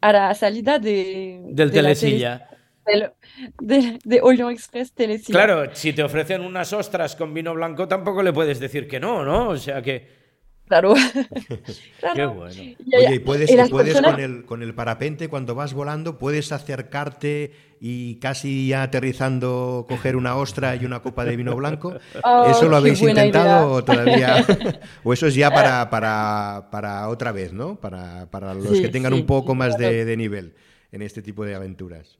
a 0.00 0.12
la 0.12 0.34
salida 0.34 0.78
de, 0.78 1.40
Del 1.52 1.70
de 1.70 1.76
la 1.76 1.82
telesilla. 1.88 2.50
Del- 2.90 3.10
de, 3.60 3.98
de 4.04 4.20
Orient 4.22 4.50
Express. 4.50 4.92
Claro, 5.26 5.70
si 5.74 5.92
te 5.92 6.02
ofrecen 6.02 6.42
unas 6.42 6.72
ostras 6.72 7.16
con 7.16 7.32
vino 7.34 7.54
blanco, 7.54 7.86
tampoco 7.88 8.22
le 8.22 8.32
puedes 8.32 8.60
decir 8.60 8.88
que 8.88 9.00
no, 9.00 9.24
¿no? 9.24 9.48
O 9.50 9.56
sea 9.56 9.82
que. 9.82 10.20
Claro. 10.68 10.94
Qué 11.48 11.58
Claro. 12.00 12.34
bueno. 12.34 12.52
Y- 12.54 12.76
Oye, 12.96 13.14
y 13.16 13.18
puedes, 13.18 13.50
y 13.50 13.56
puedes 13.68 13.94
personas- 13.94 14.12
con, 14.14 14.20
el, 14.20 14.44
con 14.44 14.62
el 14.62 14.72
parapente, 14.72 15.26
cuando 15.26 15.56
vas 15.56 15.74
volando, 15.74 16.16
puedes 16.16 16.52
acercarte 16.52 17.50
y 17.80 18.20
casi 18.20 18.68
ya 18.68 18.84
aterrizando 18.84 19.84
coger 19.88 20.14
una 20.14 20.36
ostra 20.36 20.76
y 20.76 20.84
una 20.84 21.00
copa 21.02 21.24
de 21.24 21.34
vino 21.34 21.56
blanco. 21.56 21.96
Oh, 22.22 22.46
¿Eso 22.48 22.68
lo 22.68 22.76
habéis 22.76 23.02
intentado 23.02 23.68
o 23.72 23.82
todavía? 23.84 24.44
o 25.02 25.12
eso 25.12 25.26
es 25.26 25.34
ya 25.34 25.50
para, 25.50 25.90
para, 25.90 26.68
para 26.70 27.08
otra 27.08 27.32
vez, 27.32 27.52
¿no? 27.52 27.74
Para, 27.80 28.30
para 28.30 28.54
los 28.54 28.68
Sí, 28.76 28.82
que 28.82 28.90
tengan 28.90 29.12
sí, 29.12 29.20
un 29.22 29.26
poco 29.26 29.56
más 29.56 29.76
de, 29.76 30.04
de 30.04 30.16
nivel 30.16 30.54
en 30.92 31.02
este 31.02 31.20
tipo 31.20 31.44
de 31.44 31.56
aventuras. 31.56 32.19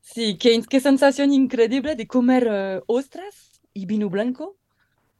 Sí, 0.00 0.38
qué, 0.38 0.62
qué 0.68 0.80
sensación 0.80 1.32
increíble 1.32 1.94
de 1.96 2.06
comer 2.06 2.46
eh, 2.50 2.80
ostras 2.86 3.60
y 3.74 3.86
vino 3.86 4.08
blanco 4.10 4.56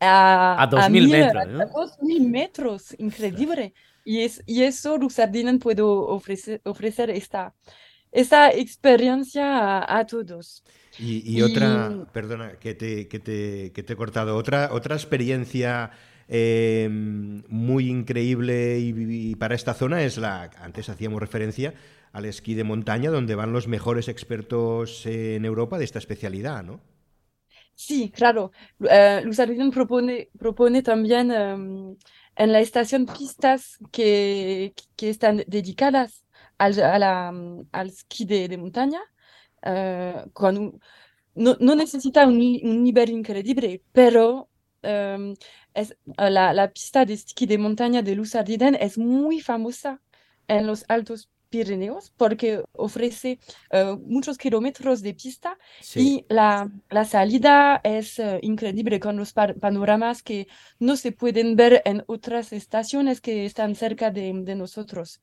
a, 0.01 0.63
A 0.63 0.67
2000 0.67 1.07
mil- 1.07 1.15
metros, 1.17 1.47
a 1.59 1.65
¿no? 1.65 1.65
2000 1.75 2.29
metros, 2.31 2.95
increíble. 2.99 3.75
Y, 4.05 4.23
es, 4.23 4.43
y 4.47 4.65
eso 4.65 4.99
Luz 4.99 5.19
Ardiden 5.21 5.59
puedo 5.61 6.07
ofrecer, 6.09 6.63
ofrecer 6.65 7.11
esta, 7.11 7.55
esta 8.13 8.51
experiencia 8.53 9.79
a, 9.81 9.99
a 10.01 10.07
todos. 10.07 10.65
Y, 10.97 11.23
y 11.33 11.43
otra, 11.43 12.09
perdona 12.13 12.59
que 12.59 12.75
te, 12.75 13.07
que, 13.09 13.21
te, 13.21 13.73
que 13.73 13.83
te 13.85 13.93
he 13.93 13.97
cortado, 13.97 14.37
otra, 14.37 14.71
otra 14.73 14.97
experiencia 14.97 15.91
eh, 16.27 16.89
muy 16.91 17.89
increíble 17.89 18.81
y, 18.81 19.31
y, 19.31 19.35
para 19.37 19.55
esta 19.55 19.75
zona 19.75 20.03
es 20.03 20.19
la, 20.19 20.51
antes 20.59 20.89
hacíamos 20.89 21.21
referencia 21.21 21.75
al 22.13 22.25
esquí 22.25 22.55
de 22.55 22.65
montaña, 22.65 23.11
donde 23.11 23.35
van 23.35 23.53
los 23.53 23.69
mejores 23.69 24.09
expertos 24.09 25.07
en 25.07 25.45
Europa 25.45 25.79
de 25.79 25.85
esta 25.85 25.99
especialidad, 25.99 26.63
¿no? 26.63 26.81
Sí, 27.75 28.11
claro. 28.11 28.51
Uh, 28.81 29.25
Luz 29.25 29.39
propone, 29.73 30.31
propone 30.37 30.83
también 30.83 31.31
um, 31.31 31.97
en 32.35 32.53
la 32.53 32.61
estación 32.61 33.07
pistas 33.07 33.79
que, 33.93 34.75
están 35.01 35.45
dedicadas 35.47 36.25
al, 36.59 36.81
a 36.81 37.29
al 37.73 37.89
esquí 37.89 38.25
de, 38.25 38.59
montaña. 38.59 39.01
Un, 39.63 40.81
no, 41.35 41.57
no, 41.61 41.75
necesita 41.77 42.27
un, 42.27 42.39
nivel 42.39 43.11
increíble, 43.11 43.83
pero 43.93 44.49
um, 44.83 45.35
es, 45.75 45.97
la, 46.17 46.53
la, 46.53 46.73
pista 46.73 47.05
de 47.05 47.15
esquí 47.15 47.47
de 47.47 47.59
montaña 47.59 48.03
de 48.03 48.17
Luz 48.17 48.35
es 48.35 48.99
muy 48.99 49.41
famosa 49.41 50.01
en 50.49 50.67
los 50.67 50.85
altos 50.89 51.31
Pirineos 51.49 52.13
porque 52.17 52.63
ofrece 52.73 53.39
uh, 53.73 53.97
muchos 53.97 54.39
kilómetros 54.39 55.03
de 55.03 55.15
pista 55.15 55.59
sí. 55.81 56.25
y 56.29 56.35
la, 56.35 56.71
la, 56.91 57.05
salida 57.05 57.81
es 57.85 58.19
uh, 58.19 58.39
increíble 58.43 59.01
con 59.01 59.17
los 59.17 59.33
panoramas 59.33 60.23
que 60.23 60.47
no 60.79 60.97
se 60.97 61.13
pueden 61.13 61.57
ver 61.57 61.83
en 61.85 62.05
otras 62.07 62.53
estaciones 62.53 63.21
que 63.21 63.47
están 63.47 63.75
cerca 63.75 64.11
de, 64.11 64.33
de 64.35 64.55
nosotros. 64.55 65.21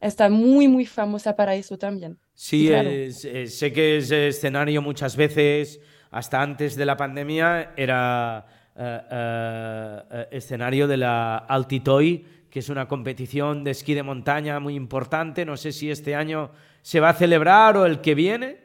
Está 0.00 0.28
muy, 0.28 0.68
muy 0.68 0.86
famosa 0.86 1.34
para 1.34 1.54
eso 1.54 1.78
también. 1.78 2.18
Sí, 2.34 2.68
claro. 2.68 2.90
es, 2.90 3.24
es, 3.24 3.58
sé 3.58 3.72
que 3.72 3.96
es 3.96 4.10
escenario 4.10 4.82
muchas 4.82 5.16
veces, 5.16 5.80
hasta 6.10 6.42
antes 6.42 6.76
de 6.76 6.84
la 6.84 6.96
pandemia, 6.96 7.72
era 7.76 8.44
uh, 8.76 10.24
escenario 10.30 10.86
de 10.86 10.96
la 10.96 11.38
Altitoy 11.38 12.26
que 12.54 12.60
es 12.60 12.68
una 12.68 12.86
competición 12.86 13.64
de 13.64 13.72
esquí 13.72 13.94
de 13.94 14.04
montaña 14.04 14.60
muy 14.60 14.76
importante. 14.76 15.44
No 15.44 15.56
sé 15.56 15.72
si 15.72 15.90
este 15.90 16.14
año 16.14 16.52
se 16.82 17.00
va 17.00 17.08
a 17.08 17.14
celebrar 17.14 17.76
o 17.76 17.84
el 17.84 18.00
que 18.00 18.14
viene. 18.14 18.60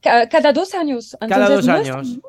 Cada 0.00 0.52
dos 0.52 0.74
años. 0.74 1.16
Entonces, 1.20 1.36
cada 1.36 1.54
dos 1.54 1.68
años. 1.68 2.08
Es, 2.08 2.20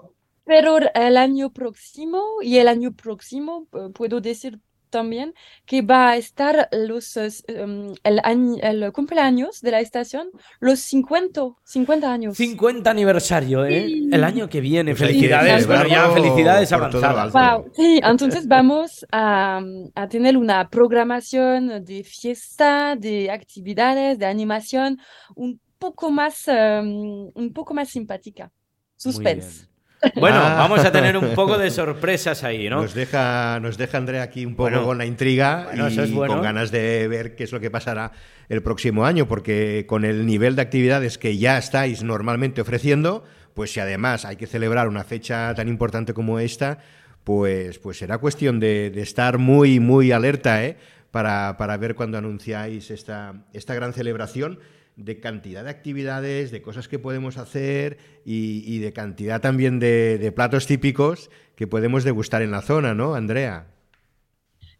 pero 0.43 0.77
el 0.93 1.17
año 1.17 1.51
próximo 1.51 2.43
y 2.43 2.59
el 2.59 2.67
año 2.67 2.91
próximo, 2.91 3.67
puedo 3.95 4.21
decir 4.21 4.59
también 4.89 5.33
que 5.65 5.81
va 5.81 6.11
a 6.11 6.17
estar 6.17 6.69
los, 6.71 7.17
um, 7.17 7.93
el, 8.03 8.21
el, 8.61 8.91
cumpleaños 8.91 9.61
de 9.61 9.71
la 9.71 9.79
estación, 9.79 10.29
los 10.59 10.79
50, 10.79 11.41
50 11.63 12.11
años. 12.11 12.37
50 12.37 12.89
aniversario, 12.89 13.65
¿eh? 13.65 13.85
Sí. 13.87 14.09
El 14.11 14.23
año 14.23 14.49
que 14.49 14.61
viene. 14.61 14.95
Pues 14.95 15.09
felicidades, 15.09 15.61
sí, 15.61 15.67
bueno, 15.67 15.87
ya 15.87 16.09
felicidades 16.11 16.71
avanzadas. 16.71 17.33
Wow. 17.33 17.71
Sí, 17.75 17.99
entonces 18.03 18.47
vamos 18.47 19.05
a, 19.11 19.61
a, 19.95 20.07
tener 20.07 20.37
una 20.37 20.69
programación 20.69 21.83
de 21.83 22.03
fiesta, 22.03 22.95
de 22.95 23.29
actividades, 23.31 24.19
de 24.19 24.25
animación 24.25 24.99
un 25.35 25.59
poco 25.77 26.09
más, 26.09 26.47
um, 26.47 27.31
un 27.33 27.53
poco 27.53 27.73
más 27.73 27.89
simpática. 27.89 28.51
Suspense. 28.95 29.67
Bueno, 30.15 30.37
ah. 30.37 30.55
vamos 30.57 30.85
a 30.85 30.91
tener 30.91 31.17
un 31.17 31.33
poco 31.33 31.57
de 31.57 31.71
sorpresas 31.71 32.43
ahí, 32.43 32.69
¿no? 32.69 32.81
Nos 32.81 32.93
deja, 32.93 33.59
nos 33.59 33.77
deja 33.77 33.97
Andrea 33.97 34.23
aquí 34.23 34.45
un 34.45 34.55
poco 34.55 34.69
bueno, 34.69 34.85
con 34.85 34.97
la 34.97 35.05
intriga 35.05 35.65
bueno, 35.65 35.89
y 35.89 35.99
es 35.99 36.11
bueno. 36.11 36.33
con 36.35 36.43
ganas 36.43 36.71
de 36.71 37.07
ver 37.07 37.35
qué 37.35 37.45
es 37.45 37.51
lo 37.51 37.59
que 37.59 37.71
pasará 37.71 38.11
el 38.49 38.61
próximo 38.61 39.05
año, 39.05 39.27
porque 39.27 39.85
con 39.87 40.05
el 40.05 40.25
nivel 40.25 40.55
de 40.55 40.61
actividades 40.61 41.17
que 41.17 41.37
ya 41.37 41.57
estáis 41.57 42.03
normalmente 42.03 42.61
ofreciendo, 42.61 43.23
pues 43.53 43.71
si 43.71 43.79
además 43.79 44.25
hay 44.25 44.35
que 44.35 44.45
celebrar 44.45 44.87
una 44.87 45.03
fecha 45.03 45.53
tan 45.55 45.67
importante 45.67 46.13
como 46.13 46.39
esta, 46.39 46.77
pues, 47.23 47.79
pues 47.79 47.97
será 47.97 48.19
cuestión 48.19 48.59
de, 48.59 48.91
de 48.91 49.01
estar 49.01 49.37
muy, 49.37 49.79
muy 49.79 50.11
alerta, 50.11 50.63
¿eh? 50.63 50.77
Para, 51.11 51.57
para 51.57 51.77
ver 51.77 51.95
cuando 51.95 52.17
anunciáis 52.17 52.91
esta, 52.91 53.33
esta 53.53 53.73
gran 53.73 53.93
celebración 53.93 54.59
de 54.97 55.19
cantidad 55.19 55.63
de 55.63 55.69
actividades, 55.69 56.51
de 56.51 56.61
cosas 56.61 56.87
que 56.87 56.99
podemos 56.99 57.37
hacer 57.37 57.99
y, 58.25 58.63
y 58.65 58.79
de 58.79 58.91
cantidad 58.93 59.39
también 59.39 59.79
de, 59.79 60.17
de, 60.17 60.31
platos 60.31 60.65
típicos 60.65 61.29
que 61.55 61.67
podemos 61.67 62.03
degustar 62.03 62.41
en 62.41 62.51
la 62.51 62.63
zona, 62.63 62.95
¿no, 62.95 63.13
Andrea? 63.13 63.67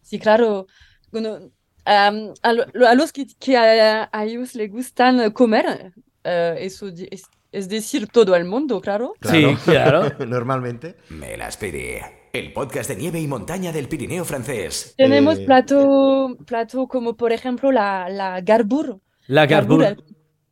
Sí, 0.01 0.19
claro. 0.19 0.65
Bueno, 1.12 1.36
um, 1.36 2.34
a, 2.41 2.53
lo, 2.53 2.88
a, 2.88 2.95
los 2.95 3.13
que, 3.13 3.27
que 3.39 3.58
a, 3.58 4.10
a, 4.12 4.25
ellos 4.25 4.56
les 4.56 4.71
gustan 4.71 5.32
comer, 5.32 5.93
uh, 6.25 6.58
eso 6.58 6.88
es, 6.88 7.30
es, 7.51 7.69
decir, 7.69 8.08
todo 8.08 8.36
el 8.36 8.45
mundo, 8.45 8.82
claro. 8.82 9.13
claro. 9.19 9.51
Sí, 9.51 9.71
claro. 9.71 10.12
Normalmente. 10.25 10.95
Me 11.10 11.38
las 11.38 11.58
pedí. 11.58 11.97
El 12.34 12.53
podcast 12.53 12.89
de 12.89 12.95
nieve 12.95 13.19
y 13.19 13.27
montaña 13.27 13.71
del 13.71 13.88
Pirineo 13.88 14.25
francés. 14.25 14.95
Tenemos 14.97 15.39
eh... 15.39 15.45
plato, 15.45 16.38
plato 16.45 16.88
como, 16.88 17.15
por 17.15 17.32
ejemplo, 17.32 17.71
la, 17.71 18.10
la. 18.10 18.41
La 19.27 19.45
garbura. 19.45 19.95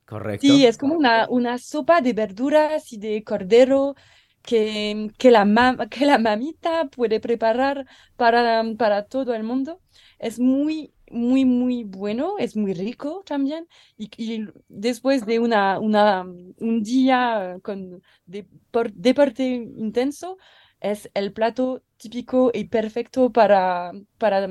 Correcto. 0.05 0.47
Sí, 0.47 0.65
es 0.65 0.77
como 0.77 0.95
una, 0.95 1.27
una 1.29 1.57
sopa 1.57 2.01
de 2.01 2.13
verduras 2.13 2.91
y 2.93 2.97
de 2.97 3.23
cordero 3.23 3.95
que, 4.41 5.09
que, 5.17 5.31
la, 5.31 5.45
mam 5.45 5.77
que 5.89 6.05
la 6.05 6.19
mamita 6.19 6.85
puede 6.89 7.19
preparar 7.19 7.85
para, 8.15 8.63
para 8.77 9.05
todo 9.05 9.33
el 9.33 9.43
mundo. 9.43 9.81
Es 10.19 10.39
muy, 10.39 10.93
muy, 11.09 11.45
muy 11.45 11.83
bueno, 11.85 12.35
es 12.37 12.55
muy 12.55 12.73
rico 12.73 13.23
también. 13.25 13.67
Y, 13.97 14.09
y 14.17 14.45
después 14.67 15.25
de 15.25 15.39
una, 15.39 15.79
una, 15.79 16.23
un 16.23 16.83
día 16.83 17.57
con 17.63 18.01
deporte 18.25 19.43
intenso, 19.45 20.37
es 20.79 21.09
el 21.13 21.33
plato 21.33 21.81
típico 21.97 22.51
y 22.53 22.65
perfecto 22.65 23.31
para, 23.31 23.91
para 24.17 24.47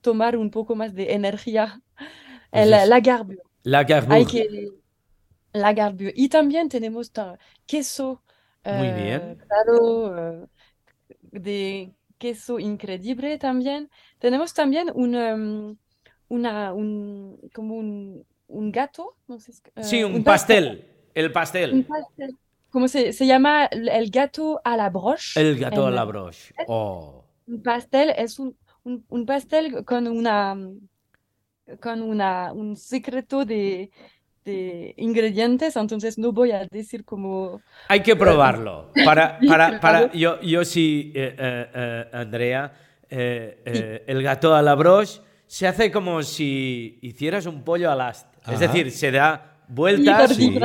tomar 0.00 0.36
un 0.36 0.50
poco 0.50 0.74
más 0.74 0.94
de 0.94 1.12
energía. 1.12 1.80
El, 2.52 2.70
la 2.70 3.00
garbure. 3.00 3.45
La 3.66 3.82
garbure. 3.82 4.18
Hay 4.18 4.26
que, 4.26 4.68
la 5.52 5.72
garbure. 5.72 6.12
Y 6.14 6.28
también 6.28 6.68
tenemos 6.68 7.10
queso. 7.66 8.22
Muy 8.64 8.88
uh, 8.88 8.94
bien. 8.94 9.38
Claro, 9.44 10.42
uh, 10.42 10.48
de 11.32 11.92
queso 12.16 12.60
increíble 12.60 13.38
también. 13.38 13.90
Tenemos 14.20 14.54
también 14.54 14.92
un, 14.94 15.16
um, 15.16 15.76
una, 16.28 16.72
un, 16.72 17.40
como 17.52 17.74
un, 17.74 18.24
un 18.46 18.70
gato. 18.70 19.16
No 19.26 19.40
sé, 19.40 19.50
uh, 19.50 19.82
sí, 19.82 20.04
un, 20.04 20.14
un 20.14 20.22
pastel. 20.22 20.78
pastel. 20.78 21.12
El 21.14 21.32
pastel. 21.32 21.72
Un 21.72 21.84
pastel. 21.84 22.36
¿Cómo 22.70 22.86
se, 22.86 23.12
se 23.12 23.26
llama? 23.26 23.64
El 23.66 24.10
gato 24.12 24.60
a 24.62 24.76
la 24.76 24.90
broche. 24.90 25.40
El 25.40 25.58
gato 25.58 25.82
en, 25.82 25.88
a 25.88 25.90
la 25.90 26.04
broche. 26.04 26.54
Oh. 26.68 27.24
Un 27.48 27.62
pastel 27.64 28.12
es 28.16 28.38
un, 28.38 28.56
un 28.84 29.26
pastel 29.26 29.84
con 29.84 30.06
una 30.06 30.56
con 31.80 32.02
una, 32.02 32.52
un 32.52 32.76
secreto 32.76 33.44
de, 33.44 33.90
de, 34.44 34.94
ingredientes, 34.96 35.76
entonces 35.76 36.18
no 36.18 36.32
voy 36.32 36.52
a 36.52 36.66
decir 36.70 37.04
cómo... 37.04 37.60
Hay 37.88 38.00
que 38.00 38.16
probarlo. 38.16 38.92
Para, 39.04 39.38
para, 39.48 39.80
para, 39.80 40.12
yo, 40.12 40.40
yo 40.40 40.64
sí, 40.64 41.12
eh, 41.14 41.34
eh, 41.38 41.66
eh, 41.74 42.04
Andrea, 42.12 42.72
el 43.08 44.22
gato 44.22 44.54
a 44.54 44.62
la 44.62 44.74
broche 44.74 45.20
se 45.46 45.66
hace 45.66 45.90
como 45.90 46.22
si 46.22 46.98
hicieras 47.02 47.46
un 47.46 47.62
pollo 47.62 47.90
al 47.90 48.00
ast. 48.00 48.26
Es 48.50 48.60
decir, 48.60 48.90
se 48.92 49.10
da 49.10 49.58
vueltas 49.68 50.36
sí. 50.36 50.56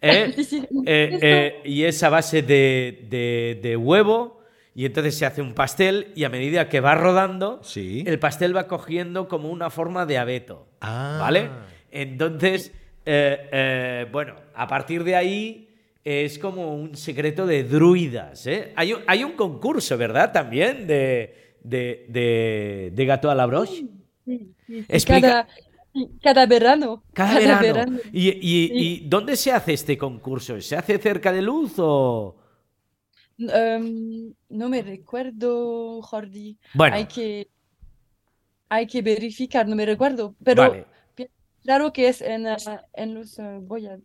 y 1.64 1.82
es 1.82 2.02
a 2.02 2.08
base 2.08 2.42
de, 2.42 3.06
de, 3.10 3.60
de 3.60 3.76
huevo 3.76 4.43
y 4.74 4.86
entonces 4.86 5.16
se 5.16 5.24
hace 5.24 5.40
un 5.40 5.54
pastel 5.54 6.12
y 6.16 6.24
a 6.24 6.28
medida 6.28 6.68
que 6.68 6.80
va 6.80 6.96
rodando, 6.96 7.60
sí. 7.62 8.02
el 8.06 8.18
pastel 8.18 8.56
va 8.56 8.66
cogiendo 8.66 9.28
como 9.28 9.50
una 9.50 9.70
forma 9.70 10.04
de 10.04 10.18
abeto. 10.18 10.66
Ah. 10.80 11.18
¿Vale? 11.20 11.48
Entonces, 11.92 12.72
eh, 13.06 13.48
eh, 13.52 14.06
bueno, 14.10 14.34
a 14.52 14.66
partir 14.66 15.04
de 15.04 15.14
ahí 15.14 15.68
es 16.02 16.40
como 16.40 16.74
un 16.74 16.96
secreto 16.96 17.46
de 17.46 17.62
druidas. 17.62 18.48
¿eh? 18.48 18.72
Hay, 18.74 18.94
un, 18.94 19.02
hay, 19.06 19.22
un 19.22 19.32
concurso, 19.32 19.96
¿verdad? 19.96 20.32
También 20.32 20.88
de, 20.88 21.56
de, 21.62 22.06
de, 22.08 22.90
de 22.92 23.06
gato 23.06 23.30
a 23.30 23.34
la 23.36 23.46
broche. 23.46 23.84
Sí, 24.24 24.54
sí, 24.66 24.82
sí. 24.82 24.86
Explica... 24.88 25.20
Cada, 25.20 25.48
cada, 26.20 26.46
verano. 26.46 27.04
Cada, 27.12 27.34
cada 27.38 27.60
verano. 27.60 27.92
verano. 27.92 27.98
¿Y, 28.12 28.28
y, 28.28 28.70
¿Y 28.72 29.08
dónde 29.08 29.36
se 29.36 29.52
hace 29.52 29.72
este 29.72 29.96
concurso? 29.96 30.60
¿Se 30.60 30.74
hace 30.74 30.98
cerca 30.98 31.30
de 31.30 31.42
luz 31.42 31.74
o...? 31.78 32.40
Um, 33.38 34.32
no 34.48 34.68
me 34.68 34.82
recuerdo, 34.82 36.00
Jordi. 36.02 36.56
Bueno. 36.74 36.96
Hay 36.96 37.06
que, 37.06 37.48
hay 38.68 38.86
que 38.86 39.02
verificar, 39.02 39.66
no 39.66 39.74
me 39.76 39.86
recuerdo. 39.86 40.36
Pero 40.42 40.62
vale. 40.62 40.86
claro 41.62 41.92
que 41.92 42.08
es 42.08 42.20
en, 42.20 42.46
uh, 42.46 42.56
en 42.94 43.14
los. 43.14 43.38
Uh, 43.38 43.60
voy 43.60 43.86
a. 43.86 43.98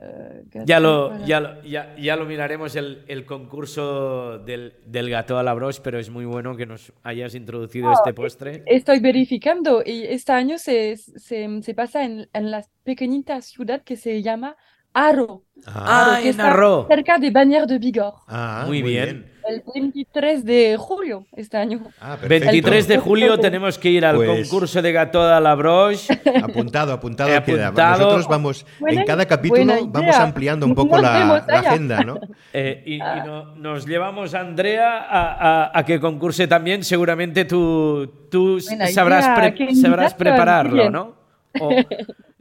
Uh, 0.00 0.64
ya, 0.64 0.78
lo, 0.78 1.24
ya, 1.24 1.40
lo, 1.40 1.62
ya, 1.64 1.96
ya, 1.96 2.14
lo 2.14 2.24
miraremos 2.24 2.76
el, 2.76 3.04
el 3.08 3.26
concurso 3.26 4.38
del, 4.38 4.74
del, 4.86 5.10
gato 5.10 5.38
a 5.38 5.42
la 5.42 5.54
broche, 5.54 5.80
pero 5.82 5.98
es 5.98 6.08
muy 6.08 6.24
bueno 6.24 6.56
que 6.56 6.66
nos 6.66 6.92
hayas 7.02 7.34
introducido 7.34 7.92
este 7.92 8.14
postre. 8.14 8.62
Estoy 8.66 9.00
verificando 9.00 9.82
y 9.84 10.04
este 10.04 10.30
año 10.30 10.56
se, 10.58 10.96
se, 10.96 11.62
se 11.62 11.74
pasa 11.74 12.04
en, 12.04 12.28
en 12.32 12.50
la 12.52 12.64
pequeñita 12.84 13.42
ciudad 13.42 13.82
que 13.82 13.96
se 13.96 14.22
llama 14.22 14.56
Aro. 14.94 15.42
Ah, 15.66 16.12
Aro, 16.14 16.22
que 16.22 16.28
está 16.30 16.50
Arro. 16.50 16.86
cerca 16.88 17.18
de 17.18 17.30
Bagnères 17.30 17.66
de 17.66 17.78
Bigorre. 17.78 18.16
Ah, 18.28 18.64
Muy 18.66 18.82
bien. 18.82 19.32
El 19.48 19.62
23 19.74 20.44
de 20.44 20.76
julio 20.78 21.24
este 21.34 21.56
año. 21.56 21.80
Ah, 22.00 22.18
perfecto. 22.20 22.50
23 22.50 22.86
de 22.86 22.98
julio 22.98 23.38
tenemos 23.38 23.78
que 23.78 23.88
ir 23.90 24.04
al 24.04 24.16
Pues- 24.16 24.46
concurso 24.46 24.82
de 24.82 24.92
Gato 24.92 25.26
de 25.26 25.40
la 25.40 25.54
Broche. 25.54 26.20
Apuntado, 26.44 26.92
apuntado, 26.92 27.30
He 27.34 27.42
queda. 27.42 27.68
apuntado. 27.68 27.98
Nosotros 27.98 28.28
vamos, 28.28 28.66
Buena- 28.78 29.00
en 29.00 29.06
cada 29.06 29.24
capítulo 29.24 29.86
vamos 29.86 30.16
ampliando 30.16 30.66
un 30.66 30.74
poco 30.74 30.98
la, 30.98 31.36
agenda, 31.36 32.02
¿no? 32.04 32.20
Eh, 32.52 32.82
y 32.84 32.94
y 32.96 32.98
no- 32.98 33.54
nos 33.56 33.86
llevamos 33.86 34.34
a 34.34 34.40
Andrea 34.40 34.98
a, 34.98 35.64
a- 35.64 35.78
a 35.78 35.84
que 35.84 35.98
concurse 35.98 36.46
también. 36.46 36.84
Seguramente 36.84 37.46
tú, 37.46 38.06
tú 38.30 38.58
Buena 38.66 38.86
sabrás, 38.88 39.28
pre- 39.54 39.74
sabrás 39.76 40.12
prepararlo. 40.14 40.90
¿no? 40.90 41.16
O- 41.60 41.70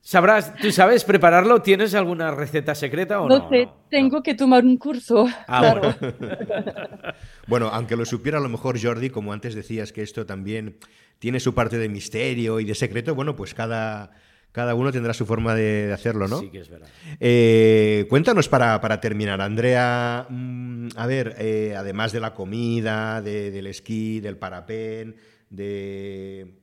sabrás, 0.09 0.53
¿Tú 0.55 0.71
sabes 0.71 1.03
prepararlo? 1.03 1.61
¿Tienes 1.61 1.93
alguna 1.93 2.31
receta 2.31 2.73
secreta 2.75 3.19
o 3.19 3.27
no? 3.27 3.39
No 3.39 3.49
sé, 3.49 3.65
No, 3.65 3.73
tengo 3.89 4.23
que 4.23 4.35
tomar 4.35 4.63
un 4.63 4.77
curso. 4.77 5.27
Ah, 5.47 5.59
claro. 5.79 5.95
bueno. 5.99 6.15
Bueno, 7.47 7.67
aunque 7.71 7.95
lo 7.95 8.05
supiera 8.05 8.37
a 8.37 8.41
lo 8.41 8.49
mejor 8.49 8.81
Jordi, 8.81 9.09
como 9.09 9.31
antes 9.33 9.55
decías 9.55 9.91
que 9.93 10.01
esto 10.01 10.25
también 10.25 10.77
tiene 11.19 11.39
su 11.39 11.53
parte 11.53 11.77
de 11.77 11.87
misterio 11.89 12.59
y 12.59 12.65
de 12.65 12.75
secreto, 12.75 13.15
bueno, 13.15 13.35
pues 13.35 13.53
cada, 13.53 14.11
cada 14.51 14.75
uno 14.75 14.91
tendrá 14.91 15.13
su 15.13 15.25
forma 15.25 15.55
de, 15.55 15.87
de 15.87 15.93
hacerlo, 15.93 16.27
¿no? 16.27 16.39
Sí 16.39 16.49
que 16.49 16.59
es 16.59 16.69
verdad. 16.69 16.89
Eh, 17.19 18.05
cuéntanos 18.09 18.47
para, 18.49 18.79
para 18.81 18.99
terminar, 18.99 19.39
Andrea, 19.41 20.25
mm, 20.29 20.89
a 20.97 21.07
ver, 21.07 21.35
eh, 21.39 21.73
además 21.77 22.11
de 22.11 22.19
la 22.19 22.33
comida, 22.33 23.21
de- 23.21 23.49
del 23.51 23.67
esquí, 23.67 24.19
del 24.19 24.37
parapén, 24.37 25.15
de 25.49 26.53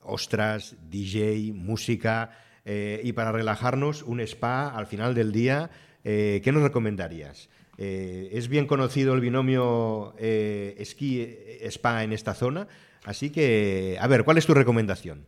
ostras, 0.00 0.76
DJ, 0.90 1.52
música, 1.54 2.30
eh, 2.64 3.00
y 3.04 3.12
para 3.12 3.32
relajarnos, 3.32 4.02
un 4.02 4.20
spa 4.20 4.68
al 4.68 4.86
final 4.86 5.14
del 5.14 5.32
día, 5.32 5.70
eh, 6.04 6.40
¿qué 6.44 6.52
nos 6.52 6.62
recomendarías? 6.62 7.48
Eh, 7.76 8.30
es 8.32 8.48
bien 8.48 8.66
conocido 8.66 9.14
el 9.14 9.20
binomio 9.20 10.14
esquí-spa 10.18 12.04
en 12.04 12.12
esta 12.12 12.34
zona, 12.34 12.68
así 13.04 13.30
que, 13.30 13.96
a 14.00 14.06
ver, 14.06 14.24
¿cuál 14.24 14.38
es 14.38 14.46
tu 14.46 14.54
recomendación? 14.54 15.26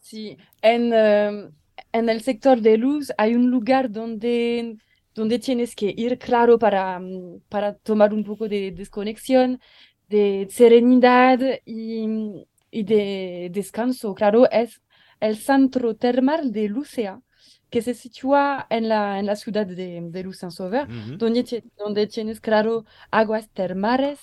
Sí, 0.00 0.36
en, 0.62 0.92
eh, 0.92 1.50
en 1.92 2.08
el 2.08 2.22
sector 2.22 2.60
de 2.60 2.76
luz 2.76 3.12
hay 3.18 3.34
un 3.34 3.50
lugar 3.50 3.90
donde, 3.90 4.76
donde 5.14 5.38
tienes 5.38 5.74
que 5.76 5.94
ir, 5.96 6.18
claro, 6.18 6.58
para, 6.58 6.98
mm, 6.98 7.42
para 7.48 7.74
tomar 7.76 8.12
un 8.12 8.24
poco 8.24 8.48
de 8.48 8.72
desconexión, 8.72 9.60
de 10.08 10.48
serenidad 10.50 11.40
y, 11.64 12.06
y 12.70 12.82
de 12.84 13.48
descanso. 13.52 14.14
Claro, 14.14 14.50
es 14.50 14.81
el 15.28 15.36
centro 15.38 15.96
termal 15.96 16.52
de 16.52 16.68
Lucea, 16.68 17.14
que 17.70 17.82
se 17.82 17.94
sitúa 17.94 18.66
en 18.70 18.88
la, 18.88 19.18
en 19.20 19.26
la 19.26 19.36
ciudad 19.36 19.66
de, 19.66 20.00
de 20.02 20.22
Ujú. 20.88 21.16
donde, 21.18 21.44
ti- 21.44 21.64
donde 21.78 22.06
tienes, 22.06 22.40
claro, 22.40 22.84
aguas 23.10 23.48
termales, 23.50 24.20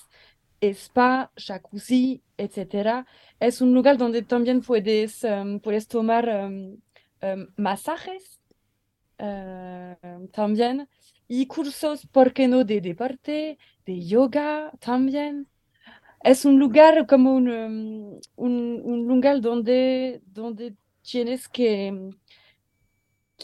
spa, 0.62 1.32
jacuzzi, 1.36 2.22
etcétera. 2.36 3.06
Es 3.40 3.60
un 3.60 3.74
lugar 3.74 3.96
donde 3.98 4.22
también 4.22 4.60
puedes, 4.62 5.24
em, 5.24 5.60
puedes 5.60 5.88
tomar 5.88 6.28
em, 6.28 6.78
em, 7.20 7.48
masajes 7.56 8.40
también 10.32 10.88
y 11.28 11.46
cursos, 11.46 12.06
¿por 12.06 12.32
qué 12.32 12.48
no?, 12.48 12.64
de 12.64 12.80
deporte, 12.80 13.58
de 13.86 14.04
yoga 14.06 14.72
también. 14.80 15.48
Es 16.22 16.44
un 16.46 16.58
lugar 16.58 17.06
como 17.08 17.34
un, 17.34 18.20
un, 18.36 18.82
un 18.84 19.08
lugar 19.08 19.40
donde, 19.42 20.22
donde 20.26 20.76
tienes 21.10 21.48
que, 21.48 21.86
em, 21.88 22.10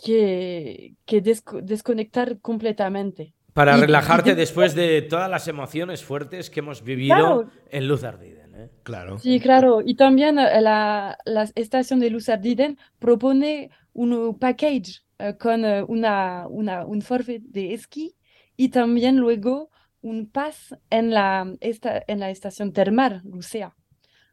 que, 0.05 0.95
que 1.05 1.23
desco- 1.23 1.61
desconectar 1.63 2.39
completamente. 2.41 3.35
Para 3.53 3.79
Y- 3.79 3.81
relajarte 3.81 4.33
y- 4.33 4.35
después 4.35 4.75
de 4.75 5.03
todas 5.03 5.31
las 5.31 5.49
emociones 5.49 6.05
fuertes 6.05 6.51
que 6.51 6.61
hemos 6.61 6.83
vivido 6.83 7.15
Claro. 7.17 7.51
en 7.71 7.89
Luz 7.89 8.05
Ardiden. 8.05 8.55
¿eh? 8.55 8.71
Claro. 8.83 9.19
Sí, 9.19 9.41
claro. 9.41 9.81
Y 9.85 9.95
también 9.95 10.39
eh, 10.39 10.61
la, 10.61 11.17
la 11.25 11.49
estación 11.55 12.01
de 12.01 12.11
Luz 12.11 12.29
Ardiden 12.29 12.79
propone 12.99 13.71
un 13.95 14.39
package 14.39 15.01
eh, 15.19 15.35
con 15.39 15.65
una, 15.89 16.47
una, 16.49 16.85
un 16.85 17.01
forfait 17.01 17.43
de 17.43 17.73
esquí 17.73 18.15
y 18.57 18.69
también 18.69 19.17
luego 19.17 19.71
un 20.03 20.29
pass 20.31 20.77
en 20.91 21.11
la, 21.11 21.51
esta, 21.61 22.03
en 22.07 22.21
la 22.21 22.31
estación 22.31 22.73
termal 22.75 23.23
Lucea. 23.25 23.75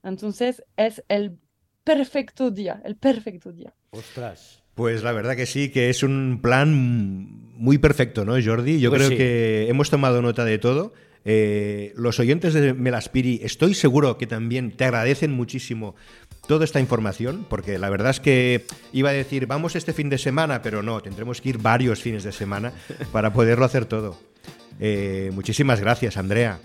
Entonces 0.04 0.62
es 0.76 1.02
el 1.08 1.38
perfecto 1.84 2.52
día, 2.52 2.82
el 2.86 2.96
perfecto 2.96 3.52
día. 3.52 3.74
Ostras. 3.92 4.62
Pues 4.76 5.04
la 5.04 5.12
verdad 5.12 5.36
que 5.36 5.46
sí, 5.46 5.70
que 5.70 5.90
es 5.90 6.02
un 6.02 6.40
plan 6.42 6.74
muy 7.56 7.78
perfecto, 7.78 8.26
¿no, 8.26 8.34
Jordi? 8.44 8.80
Yo 8.80 8.90
Pues 8.90 9.00
creo 9.02 9.10
sí. 9.12 9.18
que 9.18 9.68
hemos 9.70 9.90
tomado 9.90 10.22
nota 10.22 10.46
de 10.46 10.58
todo. 10.58 10.94
Eh, 11.26 11.94
los 11.96 12.20
oyentes 12.20 12.54
de 12.54 12.74
Melaspiri, 12.74 13.40
estoy 13.44 13.76
seguro 13.76 14.18
que 14.18 14.28
también 14.28 14.72
te 14.72 14.84
agradecen 14.86 15.32
muchísimo 15.32 15.96
toda 16.48 16.66
esta 16.66 16.80
información, 16.82 17.46
porque 17.50 17.78
la 17.78 17.90
verdad 17.90 18.10
es 18.10 18.20
que 18.20 18.66
iba 18.92 19.12
a 19.12 19.14
decir, 19.14 19.46
vamos 19.48 19.76
este 19.78 19.94
fin 19.94 20.10
de 20.10 20.18
semana, 20.18 20.62
pero 20.62 20.84
no, 20.84 21.02
tendremos 21.02 21.40
que 21.40 21.50
ir 21.50 21.60
varios 21.60 22.02
fines 22.02 22.24
de 22.24 22.32
semana 22.34 22.74
para 23.14 23.32
poderlo 23.32 23.64
hacer 23.66 23.86
todo. 23.86 24.20
Eh, 24.80 25.30
muchísimas 25.34 25.80
gracias, 25.80 26.18
Andrea. 26.18 26.60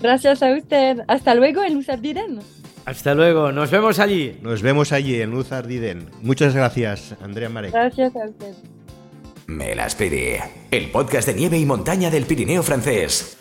Gracias 0.00 0.42
a 0.42 0.52
usted. 0.52 0.98
Hasta 1.08 1.34
luego 1.34 1.62
en 1.62 1.74
Luz 1.74 1.88
Ardiden. 1.88 2.40
Hasta 2.84 3.14
luego. 3.14 3.52
Nos 3.52 3.70
vemos 3.70 3.98
allí. 3.98 4.38
Nos 4.42 4.62
vemos 4.62 4.92
allí 4.92 5.20
en 5.20 5.30
Luz 5.30 5.52
Ardiden. 5.52 6.10
Muchas 6.22 6.54
gracias, 6.54 7.14
Andrea 7.22 7.48
Marek. 7.48 7.72
Gracias 7.72 8.14
a 8.16 8.26
usted. 8.26 8.54
Me 9.46 9.74
las 9.74 9.94
pedí. 9.94 10.36
El 10.70 10.90
podcast 10.90 11.28
de 11.28 11.34
nieve 11.34 11.58
y 11.58 11.66
montaña 11.66 12.10
del 12.10 12.24
Pirineo 12.24 12.62
francés. 12.62 13.36